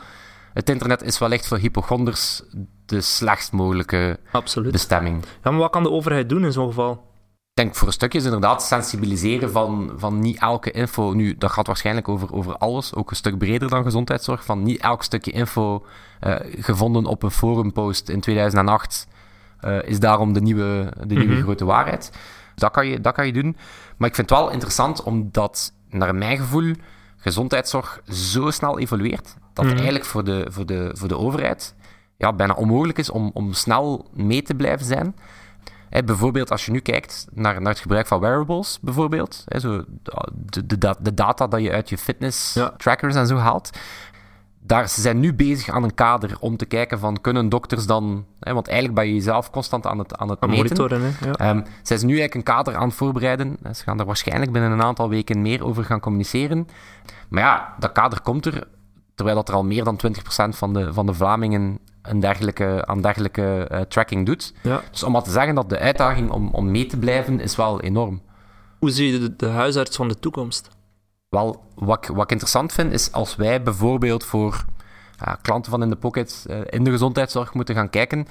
Het 0.54 0.70
internet 0.70 1.02
is 1.04 1.18
wellicht 1.20 1.48
voor 1.48 1.58
hypochonders 1.58 2.42
de 2.86 3.02
slechtst 3.02 3.52
mogelijke 3.52 4.20
Absoluut. 4.32 4.72
bestemming. 4.72 5.24
Ja, 5.44 5.52
maar 5.52 5.60
wat 5.60 5.72
kan 5.72 5.84
de 5.84 5.92
overheid 5.92 6.30
doen 6.30 6.44
in 6.46 6.52
zo'n 6.52 6.68
geval? 6.68 7.14
Ik 7.56 7.64
denk 7.64 7.76
voor 7.76 7.88
een 7.88 7.94
stukje 7.94 8.18
is 8.18 8.26
inderdaad 8.26 8.64
sensibiliseren 8.64 9.52
van, 9.52 9.92
van 9.98 10.20
niet 10.20 10.40
elke 10.40 10.72
info. 10.72 11.14
Nu, 11.14 11.36
dat 11.38 11.52
gaat 11.52 11.68
waarschijnlijk 11.68 12.08
over, 12.08 12.34
over 12.34 12.58
alles, 12.58 12.96
ook 12.96 13.10
een 13.10 13.16
stuk 13.16 13.38
breder 13.38 13.70
dan 13.70 13.84
gezondheidszorg. 13.84 14.46
Van 14.46 14.64
niet 14.64 14.80
elk 14.80 15.04
stukje 15.04 15.32
info 15.32 15.86
uh, 16.22 16.36
gevonden 16.60 17.06
op 17.06 17.24
een 17.24 17.32
forumpost 17.32 18.10
in 18.10 18.20
2008 18.20 19.08
uh, 19.66 19.84
is 19.84 20.00
daarom 20.00 20.34
de 20.34 20.42
nieuwe, 20.42 20.94
de 21.08 21.16
nieuwe 21.16 21.34
Mhm. 21.34 21.42
grote 21.44 21.66
waarheid. 21.66 22.12
Dat 22.56 22.72
kan, 22.72 22.88
je, 22.88 23.02
dat 23.02 23.14
kan 23.14 23.26
je 23.26 23.34
doen. 23.34 23.58
Maar 23.98 24.10
ik 24.10 24.16
vind 24.16 24.30
het 24.30 24.40
wel 24.40 24.50
interessant 24.52 25.04
omdat, 25.04 25.74
naar 25.90 26.16
mijn 26.16 26.38
gevoel, 26.38 26.74
gezondheidszorg 27.18 28.02
zo 28.10 28.50
snel 28.52 28.80
evolueert 28.80 29.36
dat 29.54 29.64
Mhm. 29.66 29.68
het 29.68 29.76
eigenlijk 29.76 30.06
voor 30.06 30.24
de, 30.24 30.46
voor 30.50 30.66
de, 30.66 30.90
voor 30.94 31.08
de 31.08 31.18
overheid 31.18 31.76
ja, 32.18 32.34
bijna 32.34 32.54
onmogelijk 32.54 32.98
is 32.98 33.10
om, 33.10 33.32
om 33.34 33.54
snel 33.54 34.10
mee 34.14 34.42
te 34.42 34.56
blijven 34.56 34.86
zijn. 34.86 35.16
Bijvoorbeeld 36.04 36.52
als 36.52 36.66
je 36.66 36.72
nu 36.72 36.80
kijkt 36.80 37.28
naar, 37.34 37.62
naar 37.62 37.72
het 37.72 37.82
gebruik 37.82 38.08
van 38.08 38.20
wearables, 38.20 38.78
bijvoorbeeld. 38.82 39.44
Zo, 39.60 39.84
de, 40.34 40.66
de, 40.78 40.96
de 41.00 41.14
data 41.14 41.48
dat 41.48 41.62
je 41.62 41.72
uit 41.72 41.90
je 41.90 41.98
fitness 41.98 42.54
Ja. 42.54 42.74
trackers 42.78 43.16
en 43.16 43.28
zo 43.28 43.36
haalt. 43.38 43.70
Daar, 44.60 44.90
ze 44.90 45.02
zijn 45.02 45.20
nu 45.20 45.34
bezig 45.34 45.70
aan 45.70 45.84
een 45.84 45.94
kader 45.94 46.38
om 46.40 46.58
te 46.58 46.66
kijken 46.66 47.00
van, 47.00 47.22
kunnen 47.22 47.50
dokters 47.50 47.86
dan... 47.86 48.26
Hè, 48.40 48.54
want 48.54 48.68
eigenlijk 48.68 48.98
ben 49.00 49.08
je 49.08 49.14
jezelf 49.14 49.50
constant 49.50 49.86
aan 49.86 50.00
het, 50.00 50.18
aan 50.18 50.30
het 50.30 50.40
Aan 50.40 50.50
meten. 50.50 50.64
monitoren, 50.78 51.02
hè? 51.02 51.26
Ja. 51.28 51.34
Ehm, 51.34 51.62
zij 51.84 51.98
zijn 51.98 52.12
nu 52.12 52.18
eigenlijk 52.20 52.36
een 52.36 52.56
kader 52.56 52.76
aan 52.76 52.88
het 52.88 52.98
voorbereiden. 52.98 53.58
Ze 53.74 53.84
gaan 53.84 54.00
er 54.00 54.06
waarschijnlijk 54.06 54.52
binnen 54.52 54.72
een 54.72 54.82
aantal 54.82 55.10
weken 55.10 55.42
meer 55.42 55.66
over 55.66 55.84
gaan 55.84 56.00
communiceren. 56.00 56.68
Maar 57.30 57.44
ja, 57.44 57.76
dat 57.80 57.92
kader 57.92 58.22
komt 58.22 58.46
er, 58.46 58.68
terwijl 59.16 59.38
dat 59.38 59.50
er 59.50 59.56
al 59.56 59.64
meer 59.64 59.84
dan 59.84 60.00
20% 60.08 60.10
van 60.50 60.74
de, 60.74 60.94
van 60.94 61.06
de 61.06 61.14
Vlamingen 61.14 61.80
een 62.08 62.20
dergelijke, 62.20 62.86
aan 62.86 63.02
dergelijke 63.02 63.68
eh, 63.70 63.82
tracking 63.82 64.26
doet. 64.26 64.54
Ja. 64.62 64.82
Dus 64.92 65.04
om 65.04 65.12
maar 65.12 65.24
te 65.24 65.32
zeggen 65.32 65.56
dat 65.56 65.70
de 65.70 65.80
uitdaging 65.80 66.30
om, 66.32 66.50
om 66.52 66.72
mee 66.72 66.86
te 66.86 66.98
blijven 66.98 67.40
is 67.40 67.56
wel 67.56 67.82
enorm. 67.82 68.22
Hoe 68.80 68.92
zie 68.92 69.12
je 69.12 69.20
de, 69.20 69.36
de 69.36 69.48
huisarts 69.48 69.96
van 69.96 70.08
de 70.08 70.20
toekomst? 70.20 70.70
Wel, 71.30 71.64
wat, 71.76 71.98
ik- 72.04 72.16
wat 72.16 72.24
ik 72.24 72.32
interessant 72.32 72.74
vind, 72.74 72.92
is 72.94 73.12
als 73.12 73.36
wij 73.36 73.62
bijvoorbeeld 73.64 74.24
voor 74.24 74.66
klanten 75.42 75.72
van 75.72 75.84
In 75.84 75.90
The 75.90 75.96
Pocket 75.96 76.46
eh, 76.50 76.58
in 76.70 76.84
de 76.84 76.92
gezondheidszorg 76.92 77.54
moeten 77.54 77.76
gaan 77.76 77.90
kijken, 77.90 78.26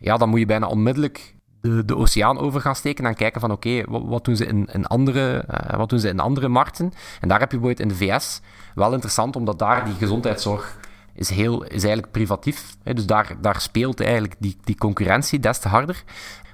ja, 0.00 0.16
dan 0.16 0.28
moet 0.28 0.38
je 0.38 0.46
bijna 0.46 0.66
onmiddellijk 0.66 1.34
de, 1.60 1.84
de 1.84 1.96
oceaan 1.96 2.38
over 2.38 2.60
gaan 2.60 2.76
steken 2.76 3.06
en 3.06 3.14
kijken 3.14 3.40
van 3.40 3.50
oké, 3.50 3.82
wat, 3.88 4.02
wat 4.04 4.24
doen 4.24 4.36
ze 4.36 4.46
in, 4.46 4.68
in 4.72 4.86
andere, 4.86 5.36
eh, 5.36 5.76
wat 5.76 5.88
doen 5.88 5.98
ze 5.98 6.08
in 6.08 6.20
andere 6.20 6.48
markten? 6.48 6.92
En 7.20 7.28
daar 7.28 7.40
heb 7.40 7.52
je 7.52 7.58
bijvoorbeeld 7.58 7.90
in 7.90 7.98
de 7.98 8.04
VS 8.18 8.40
wel 8.74 8.92
interessant, 8.92 9.36
omdat 9.36 9.58
daar 9.58 9.84
die 9.84 9.94
gezondheidszorg 9.94 10.78
is, 11.16 11.30
heel, 11.30 11.62
is 11.62 11.70
eigenlijk 11.82 12.10
privatief. 12.12 12.76
Hè, 12.82 12.94
dus 12.94 13.06
daar, 13.06 13.36
daar 13.40 13.60
speelt 13.60 14.00
eigenlijk 14.00 14.34
die, 14.38 14.56
die 14.64 14.76
concurrentie 14.76 15.40
des 15.40 15.58
te 15.58 15.68
harder. 15.68 16.02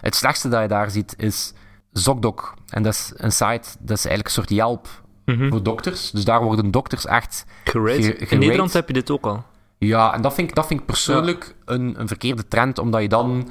Het 0.00 0.14
slechtste 0.14 0.48
dat 0.48 0.62
je 0.62 0.68
daar 0.68 0.90
ziet 0.90 1.14
is 1.16 1.52
ZocDoc. 1.92 2.54
En 2.68 2.82
dat 2.82 2.92
is 2.94 3.12
een 3.16 3.32
site, 3.32 3.68
dat 3.78 3.96
is 3.98 4.04
eigenlijk 4.06 4.24
een 4.26 4.30
soort 4.32 4.50
Yelp 4.50 4.88
Mhm. 5.24 5.48
voor 5.50 5.62
dokters. 5.62 6.10
Dus 6.10 6.24
daar 6.24 6.42
worden 6.42 6.70
dokters 6.70 7.06
echt... 7.06 7.44
Gerate. 7.64 8.02
Ge- 8.02 8.26
In. 8.34 8.38
Nederland 8.38 8.72
heb 8.72 8.86
je 8.88 8.92
dit 8.94 9.10
ook 9.10 9.26
al. 9.26 9.44
Ja, 9.78 10.14
en 10.14 10.22
dat 10.22 10.34
vind 10.34 10.48
ik, 10.48 10.54
dat 10.54 10.66
vind 10.66 10.80
ik 10.80 10.86
persoonlijk 10.86 11.54
een, 11.64 12.00
een 12.00 12.08
verkeerde 12.08 12.48
trend, 12.48 12.78
omdat 12.78 13.02
je 13.02 13.08
dan... 13.08 13.48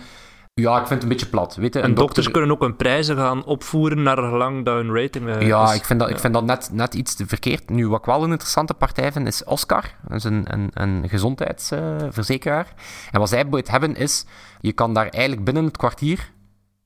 Ja, 0.54 0.72
ik 0.72 0.88
vind 0.88 0.90
het 0.90 1.04
een 1.04 1.10
beetje 1.10 1.26
plat. 1.26 1.56
Weet 1.56 1.74
je, 1.74 1.80
En 1.80 1.94
dokters 1.94 2.16
dokter... 2.16 2.32
kunnen 2.32 2.52
ook 2.52 2.62
hun 2.62 2.76
prijzen 2.76 3.18
gaan 3.18 3.46
opvoeren 3.46 4.04
naar 4.04 4.18
gelang 4.18 4.66
dat 4.66 4.76
hun 4.76 4.96
rating 4.96 5.30
eh, 5.30 5.48
Ja, 5.48 5.64
is. 5.72 5.76
ik 5.76 5.86
vind 5.86 6.00
dat, 6.00 6.10
ik 6.10 6.20
vind 6.20 6.34
dat 6.34 6.44
net, 6.44 6.70
net 6.74 6.94
iets 6.94 7.16
te 7.16 7.28
verkeerd. 7.28 7.70
Nu, 7.70 7.88
wat 7.88 8.00
ik 8.00 8.06
wel 8.06 8.24
een 8.24 8.30
interessante 8.32 8.74
partij 8.74 9.12
vind, 9.12 9.28
is 9.28 9.44
Oscar. 9.44 9.84
Dat 10.08 10.18
is 10.18 10.24
een, 10.24 10.46
een, 10.48 10.70
een 10.74 11.10
gezondheidsverzekeraar. 11.10 12.74
en 13.12 13.20
wat 13.20 13.30
zij 13.30 13.46
hebben, 13.64 13.96
is... 13.96 14.26
Je 14.60 14.74
kan 14.74 14.94
daar 14.94 15.08
eigenlijk 15.08 15.44
binnen 15.46 15.66
het 15.66 15.78
kwartier 15.78 16.32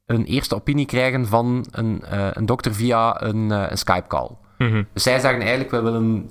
een 0.06 0.26
eerste 0.26 0.56
opinie 0.56 0.86
krijgen 0.86 1.28
van 1.28 1.66
een, 1.72 2.04
eh, 2.04 2.28
een 2.32 2.46
dokter 2.46 2.74
via 2.74 3.22
een, 3.22 3.52
eh, 3.52 3.66
een 3.70 3.78
Skype-call. 3.78 4.30
Mhm. 4.58 4.84
Dus 4.94 5.04
zij 5.04 5.20
zeggen 5.20 5.42
eigenlijk, 5.42 5.72
wij 5.72 5.82
willen, 5.82 6.28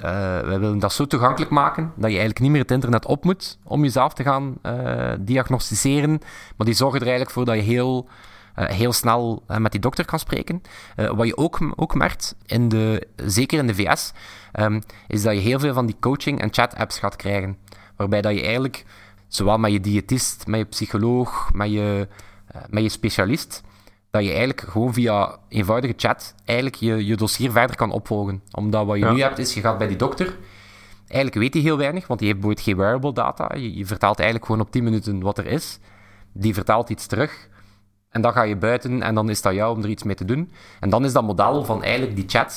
wij 0.47 0.59
willen 0.59 0.79
dat 0.79 0.93
zo 0.93 1.07
toegankelijk 1.07 1.51
maken 1.51 1.85
dat 1.85 2.11
je 2.11 2.17
eigenlijk 2.17 2.41
niet 2.41 2.51
meer 2.51 2.61
het 2.61 2.71
internet 2.71 3.07
op 3.07 3.25
moet 3.25 3.59
om 3.63 3.83
jezelf 3.83 4.13
te 4.15 4.23
gaan 4.23 4.55
eh, 4.63 5.13
diagnosticeren. 5.19 6.21
Maar 6.57 6.67
die 6.67 6.75
zorgen 6.75 7.01
er 7.01 7.07
eigenlijk 7.07 7.35
voor 7.35 7.45
dat 7.45 7.55
je 7.55 7.61
heel, 7.61 8.09
eh, 8.55 8.67
heel 8.67 8.93
snel 8.93 9.43
met 9.59 9.73
die 9.73 9.81
dokter 9.81 10.05
kan 10.05 10.19
spreken. 10.19 10.63
Wat 10.97 11.27
je 11.27 11.37
ook, 11.37 11.59
ook 11.77 11.95
merkt, 11.95 12.37
in 12.47 12.69
de, 12.69 13.07
zeker 13.17 13.59
in 13.59 13.67
de 13.67 13.75
VS, 13.75 14.13
ehm, 14.53 14.81
is 15.07 15.23
dat 15.23 15.35
je 15.35 15.41
heel 15.41 15.59
veel 15.59 15.75
van 15.75 15.87
die 15.87 15.97
coaching- 16.01 16.41
en 16.41 16.53
chat-apps 16.53 16.99
gaat 16.99 17.17
krijgen. 17.17 17.57
Waarbij 17.97 18.21
dat 18.21 18.35
je 18.35 18.43
eigenlijk, 18.43 18.85
zowel 19.29 19.59
met 19.59 19.73
je 19.73 19.81
diëtist, 19.81 20.47
met 20.47 20.59
je 20.59 20.67
psycholoog, 20.67 21.51
met 21.53 21.71
je, 21.71 22.09
met 22.71 22.83
je 22.83 22.89
specialist, 22.89 23.63
dat 24.15 24.23
je 24.23 24.29
eigenlijk 24.29 24.61
gewoon 24.61 24.93
via 24.93 25.37
eenvoudige 25.49 25.95
chat 25.97 26.35
eigenlijk 26.45 26.79
je, 26.79 27.07
je 27.07 27.17
dossier 27.17 27.51
verder 27.51 27.77
kan 27.77 27.91
opvolgen. 27.91 28.43
Omdat 28.51 28.87
wat 28.87 28.97
je 28.99 29.05
Ja. 29.05 29.13
nu 29.13 29.21
hebt, 29.21 29.39
is 29.39 29.55
je 29.55 29.61
gaat 29.61 29.79
bij 29.79 29.87
die 29.87 29.97
dokter. 29.97 30.37
Eigenlijk 31.07 31.35
weet 31.35 31.55
hij 31.55 31.63
heel 31.63 31.77
weinig, 31.77 32.07
want 32.07 32.19
die 32.21 32.29
heeft 32.29 32.41
bijvoorbeeld 32.41 32.69
geen 32.69 32.77
wearable 32.85 33.13
data. 33.13 33.51
Je, 33.57 33.77
je 33.77 33.87
vertaalt 33.87 34.17
eigenlijk 34.19 34.47
gewoon 34.49 34.61
op 34.67 34.71
10 34.71 34.85
minuten 34.85 35.21
wat 35.21 35.39
er 35.39 35.47
is. 35.47 35.79
Die 36.33 36.55
vertaalt 36.55 36.91
iets 36.91 37.07
terug. 37.07 37.49
En 38.11 38.21
dan 38.21 38.33
ga 38.33 38.43
je 38.43 38.57
buiten 38.57 39.03
en 39.03 39.15
dan 39.15 39.31
is 39.31 39.43
dat 39.43 39.55
jou 39.55 39.77
om 39.77 39.83
er 39.83 39.89
iets 39.89 40.03
mee 40.03 40.15
te 40.15 40.25
doen. 40.25 40.53
En 40.81 40.91
dan 40.91 41.05
is 41.05 41.13
dat 41.13 41.23
model 41.23 41.65
van 41.65 41.83
eigenlijk 41.83 42.17
die 42.17 42.29
chat 42.29 42.51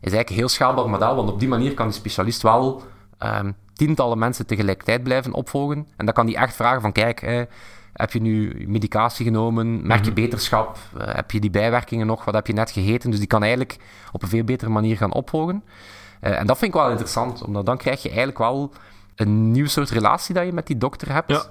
is 0.00 0.12
eigenlijk 0.12 0.28
een 0.30 0.36
heel 0.36 0.48
schaalbaar 0.48 0.88
model, 0.90 1.14
want 1.16 1.30
op 1.30 1.38
die 1.40 1.48
manier 1.48 1.74
kan 1.74 1.86
die 1.86 1.96
specialist 1.96 2.42
wel 2.42 2.82
ehm, 3.18 3.52
tientallen 3.74 4.18
mensen 4.18 4.46
tegelijkertijd 4.46 5.02
blijven 5.02 5.32
opvolgen. 5.32 5.86
En 5.96 6.04
dan 6.04 6.14
kan 6.14 6.26
die 6.26 6.36
echt 6.36 6.54
vragen 6.54 6.80
van, 6.80 6.92
kijk, 6.92 7.22
eh, 7.22 7.40
heb 7.96 8.12
je 8.12 8.20
nu 8.20 8.64
medicatie 8.68 9.24
genomen? 9.24 9.86
Merk 9.86 10.04
je 10.04 10.12
beterschap? 10.12 10.78
Eh, 10.98 11.14
heb 11.14 11.30
je 11.30 11.40
die 11.40 11.50
bijwerkingen 11.50 12.06
nog? 12.06 12.24
Wat 12.24 12.34
heb 12.34 12.46
je 12.46 12.52
net 12.52 12.70
gegeten? 12.70 13.10
Dus 13.10 13.18
die 13.18 13.28
kan 13.28 13.42
eigenlijk 13.42 13.78
op 14.12 14.22
een 14.22 14.28
veel 14.28 14.44
betere 14.44 14.70
manier 14.70 14.96
gaan 14.96 15.12
opvolgen. 15.12 15.64
Eh, 16.20 16.38
en 16.38 16.46
dat 16.46 16.58
vind 16.58 16.74
ik 16.74 16.80
wel 16.80 16.90
interessant, 16.90 17.42
omdat 17.42 17.66
dan 17.66 17.76
krijg 17.76 18.02
je 18.02 18.08
eigenlijk 18.08 18.38
wel 18.38 18.72
een 19.14 19.50
nieuw 19.50 19.66
soort 19.66 19.90
relatie 19.90 20.34
dat 20.34 20.44
je 20.44 20.52
met 20.52 20.66
die 20.66 20.78
dokter 20.78 21.12
hebt. 21.12 21.30
Ja. 21.30 21.44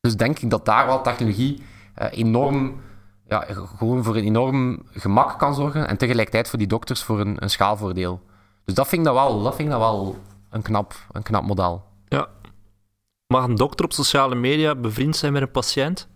Dus 0.00 0.16
denk 0.16 0.38
ik 0.38 0.50
dat 0.50 0.64
daar 0.64 0.86
wel 0.86 1.02
technologie 1.02 1.62
eh, 1.94 2.06
enorm, 2.10 2.80
ja, 3.28 3.46
gewoon 3.76 4.04
voor 4.04 4.16
een 4.16 4.24
enorm 4.24 4.82
gemak 4.90 5.38
kan 5.38 5.54
zorgen 5.54 5.88
en 5.88 5.96
tegelijkertijd 5.96 6.48
voor 6.48 6.58
die 6.58 6.68
dokters 6.68 7.02
voor 7.02 7.20
een, 7.20 7.42
een 7.42 7.50
schaalvoordeel. 7.50 8.20
Dus 8.64 8.74
dat 8.74 8.88
vind 8.88 9.00
ik 9.00 9.06
dat 9.06 9.14
wel, 9.14 9.42
dat 9.42 9.54
vind 9.54 9.68
ik 9.68 9.74
dat 9.74 9.82
wel 9.82 10.16
een, 10.50 10.62
knap, 10.62 10.94
een 11.12 11.22
knap 11.22 11.42
model. 11.42 11.84
Mag 13.32 13.44
een 13.44 13.54
dokter 13.54 13.84
op 13.84 13.92
sociale 13.92 14.34
media 14.34 14.74
bevriend 14.74 15.16
zijn 15.16 15.32
met 15.32 15.42
een 15.42 15.50
patiënt? 15.50 16.08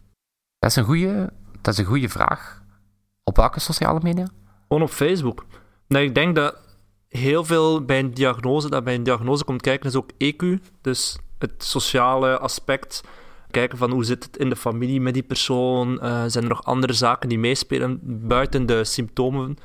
Dat 0.59 0.71
is 0.71 0.77
een 0.77 0.85
goede, 0.85 1.33
dat 1.61 1.73
is 1.73 1.79
een 1.79 1.85
goede 1.85 2.09
vraag. 2.09 2.63
Op 3.25 3.37
welke 3.37 3.61
sociale 3.61 4.01
media? 4.03 4.29
Gewoon 4.69 4.83
op 4.83 4.91
Facebook. 4.91 5.45
Nou, 5.89 6.05
ik 6.05 6.15
denk 6.15 6.35
dat 6.35 6.57
heel 7.09 7.45
veel 7.45 7.85
bij 7.85 7.99
een 7.99 8.15
diagnose, 8.15 8.71
dat 8.71 8.85
bij 8.85 8.95
een 8.95 9.03
diagnose 9.03 9.45
komt 9.45 9.61
kijken, 9.61 9.89
is 9.89 9.97
ook 9.97 10.11
EQ. 10.13 10.63
Dus 10.81 11.19
het 11.39 11.65
sociale 11.65 12.39
aspect. 12.39 13.03
Kijken 13.51 13.79
van 13.79 13.91
hoe 13.91 14.05
zit 14.05 14.25
het 14.25 14.37
in 14.37 14.49
de 14.49 14.57
familie 14.57 15.01
met 15.01 15.15
die 15.15 15.23
persoon. 15.23 15.93
Uh, 15.93 16.25
zijn 16.27 16.45
er 16.45 16.51
nog 16.51 16.65
andere 16.65 16.93
zaken 16.93 17.29
die 17.29 17.39
meespelen 17.39 18.01
buiten 18.27 18.67
de 18.67 18.85
symptomen 18.85 19.57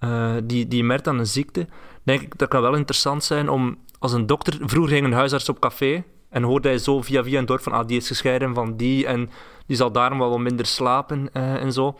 uh, 0.00 0.34
die, 0.44 0.68
die 0.68 0.78
je 0.78 0.84
merkt 0.84 1.08
aan 1.08 1.18
een 1.18 1.26
ziekte? 1.26 1.66
Denk 2.02 2.20
ik 2.20 2.38
dat 2.38 2.48
kan 2.48 2.62
wel 2.62 2.74
interessant 2.74 3.24
zijn 3.24 3.48
om 3.48 3.78
als 3.98 4.12
een 4.12 4.26
dokter. 4.26 4.58
Vroeger 4.60 4.92
ging 4.92 5.06
een 5.06 5.12
huisarts 5.12 5.48
op 5.48 5.60
café 5.60 6.04
en 6.38 6.44
hoorde 6.44 6.68
hij 6.68 6.78
zo 6.78 7.02
via 7.02 7.22
via 7.22 7.38
een 7.38 7.46
dorp 7.46 7.62
van 7.62 7.72
ah, 7.72 7.86
die 7.86 7.96
is 7.96 8.06
gescheiden 8.06 8.54
van 8.54 8.76
die 8.76 9.06
en 9.06 9.30
die 9.66 9.76
zal 9.76 9.92
daarom 9.92 10.18
wel 10.18 10.30
wat 10.30 10.38
minder 10.38 10.66
slapen 10.66 11.30
uh, 11.32 11.62
en 11.62 11.72
zo. 11.72 11.98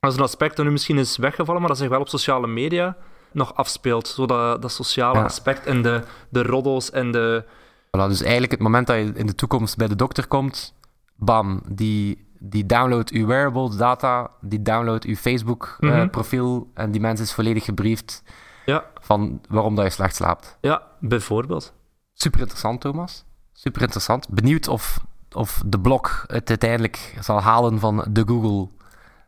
Dat 0.00 0.10
is 0.10 0.16
een 0.16 0.22
aspect 0.22 0.56
dat 0.56 0.64
nu 0.64 0.70
misschien 0.70 0.98
is 0.98 1.16
weggevallen, 1.16 1.60
maar 1.60 1.70
dat 1.70 1.78
zich 1.78 1.88
wel 1.88 2.00
op 2.00 2.08
sociale 2.08 2.46
media 2.46 2.96
nog 3.32 3.54
afspeelt. 3.54 4.08
Zo 4.08 4.26
dat, 4.26 4.62
dat 4.62 4.72
sociale 4.72 5.18
ja. 5.18 5.24
aspect 5.24 5.66
en 5.66 5.82
de, 5.82 6.02
de 6.30 6.42
roddels 6.42 6.90
en 6.90 7.10
de... 7.10 7.44
Voilà, 7.86 8.08
dus 8.08 8.22
eigenlijk 8.22 8.52
het 8.52 8.60
moment 8.60 8.86
dat 8.86 8.96
je 8.96 9.12
in 9.14 9.26
de 9.26 9.34
toekomst 9.34 9.76
bij 9.76 9.88
de 9.88 9.96
dokter 9.96 10.26
komt, 10.26 10.74
bam, 11.16 11.62
die, 11.68 12.26
die 12.38 12.66
downloadt 12.66 13.10
uw 13.10 13.26
wearables 13.26 13.76
data, 13.76 14.30
die 14.40 14.62
downloadt 14.62 15.04
uw 15.04 15.14
Facebook-profiel 15.14 16.54
mm 16.54 16.58
-hmm. 16.58 16.70
uh, 16.74 16.84
en 16.84 16.90
die 16.90 17.00
mens 17.00 17.20
is 17.20 17.32
volledig 17.32 17.64
gebriefd 17.64 18.22
ja. 18.64 18.84
van 19.00 19.40
waarom 19.48 19.74
dat 19.74 19.84
je 19.84 19.90
slecht 19.90 20.14
slaapt. 20.16 20.58
Ja, 20.60 20.82
bijvoorbeeld. 21.00 21.72
Super 22.12 22.40
interessant, 22.40 22.80
Thomas. 22.80 23.26
Super 23.60 23.82
interessant. 23.82 24.28
Benieuwd 24.28 24.68
of, 24.68 25.00
of 25.32 25.62
de 25.66 25.80
blog 25.80 26.24
het 26.26 26.48
uiteindelijk 26.48 27.14
zal 27.20 27.40
halen 27.40 27.78
van 27.78 28.04
de 28.10 28.22
Google. 28.26 28.68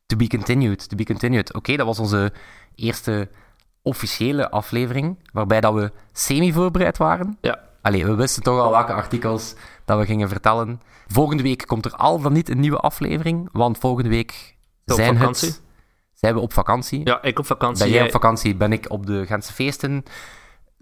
To 0.07 0.17
be 0.17 0.27
continued. 0.27 0.89
To 0.89 0.97
be 0.97 1.05
continued. 1.05 1.49
Oké, 1.49 1.59
okay, 1.59 1.77
dat 1.77 1.87
was 1.87 1.99
onze 1.99 2.33
eerste 2.75 3.29
officiële 3.83 4.51
aflevering, 4.51 5.19
waarbij 5.33 5.61
dat 5.61 5.75
we 5.75 5.93
semi-voorbereid 6.13 6.99
waren. 6.99 7.39
Ja. 7.41 7.59
Allee, 7.83 8.07
we 8.07 8.15
wisten 8.15 8.43
toch 8.43 8.61
al 8.61 8.71
welke 8.71 8.93
artikels 8.93 9.55
dat 9.85 9.99
we 9.99 10.05
gingen 10.05 10.29
vertellen. 10.29 10.81
Volgende 11.09 11.43
week 11.43 11.67
komt 11.67 11.85
er 11.85 11.95
al 11.95 12.21
dan 12.21 12.33
niet 12.33 12.49
een 12.49 12.61
nieuwe 12.61 12.79
aflevering, 12.79 13.49
want 13.53 13.79
volgende 13.79 14.09
week 14.09 14.57
zijn, 14.85 15.17
het, 15.17 15.63
zijn 16.15 16.35
we 16.35 16.41
op 16.41 16.53
vakantie. 16.53 17.01
Ja, 17.05 17.23
ik 17.23 17.39
op 17.39 17.47
vakantie. 17.47 17.85
Ben 17.85 17.93
jij 17.93 18.05
op 18.05 18.11
vakantie, 18.11 18.57
ben 18.57 18.73
ik 18.73 18.91
op 18.91 19.07
de 19.07 19.27
Gentse 19.27 19.53
feesten. 19.53 20.05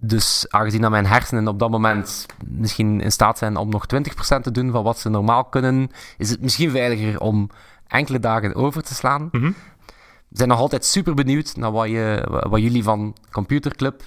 Dus 0.00 0.46
aangezien 0.48 0.80
dat 0.80 0.90
mijn 0.90 1.06
hersenen 1.06 1.48
op 1.48 1.58
dat 1.58 1.70
moment 1.70 2.26
misschien 2.44 3.00
in 3.00 3.12
staat 3.12 3.38
zijn 3.38 3.56
om 3.56 3.68
nog 3.68 3.84
20% 3.94 4.40
te 4.40 4.50
doen 4.50 4.70
van 4.70 4.82
wat 4.82 4.98
ze 4.98 5.08
normaal 5.08 5.44
kunnen, 5.44 5.90
is 6.16 6.30
het 6.30 6.40
misschien 6.40 6.70
veiliger 6.70 7.20
om 7.20 7.50
enkele 7.87 8.18
dagen 8.18 8.54
over 8.54 8.82
te 8.82 8.94
slaan. 8.94 9.28
Mm 9.32 9.40
-hmm. 9.40 9.54
We 10.28 10.37
zijn 10.37 10.48
nog 10.48 10.58
altijd 10.58 10.84
super 10.84 11.14
benieuwd 11.14 11.56
naar 11.56 11.72
wat, 11.72 11.88
je, 11.88 12.26
wat 12.48 12.61
jullie 12.61 12.82
van 12.82 13.16
Computerclub 13.30 14.02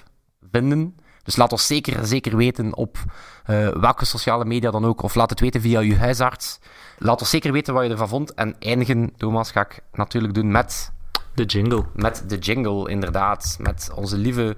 vinden. 0.51 0.95
Dus 1.23 1.35
laat 1.35 1.51
ons 1.51 1.67
zeker, 1.67 2.05
zeker 2.05 2.37
weten 2.37 2.75
op 2.75 2.97
uh, 3.49 3.67
welke 3.67 4.05
sociale 4.05 4.45
media 4.45 4.71
dan 4.71 4.85
ook. 4.85 5.01
Of 5.01 5.15
laat 5.15 5.29
het 5.29 5.39
weten 5.39 5.61
via 5.61 5.79
uw 5.79 5.95
huisarts. 5.95 6.59
Laat 6.97 7.19
ons 7.19 7.29
zeker 7.29 7.51
weten 7.51 7.73
wat 7.73 7.83
je 7.83 7.89
ervan 7.89 8.07
vond. 8.07 8.33
En 8.33 8.55
eindigen, 8.59 9.13
Thomas, 9.17 9.51
ga 9.51 9.61
ik 9.61 9.79
natuurlijk 9.93 10.33
doen 10.33 10.51
met... 10.51 10.91
De 11.33 11.45
jingle. 11.45 11.85
Met 11.93 12.23
de 12.27 12.37
jingle, 12.37 12.89
inderdaad. 12.89 13.57
Met 13.59 13.91
onze 13.95 14.17
lieve 14.17 14.57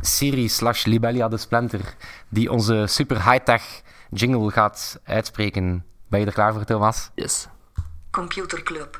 Siri 0.00 0.48
slash 0.48 0.84
Libelia 0.84 1.28
de 1.28 1.36
Splinter. 1.36 1.94
Die 2.28 2.50
onze 2.50 2.84
super 2.86 3.30
high-tech 3.30 3.82
jingle 4.10 4.50
gaat 4.50 5.00
uitspreken. 5.04 5.84
Ben 6.08 6.20
je 6.20 6.26
er 6.26 6.32
klaar 6.32 6.52
voor, 6.52 6.64
Thomas? 6.64 7.10
Yes. 7.14 7.48
Computerclub. 8.10 8.98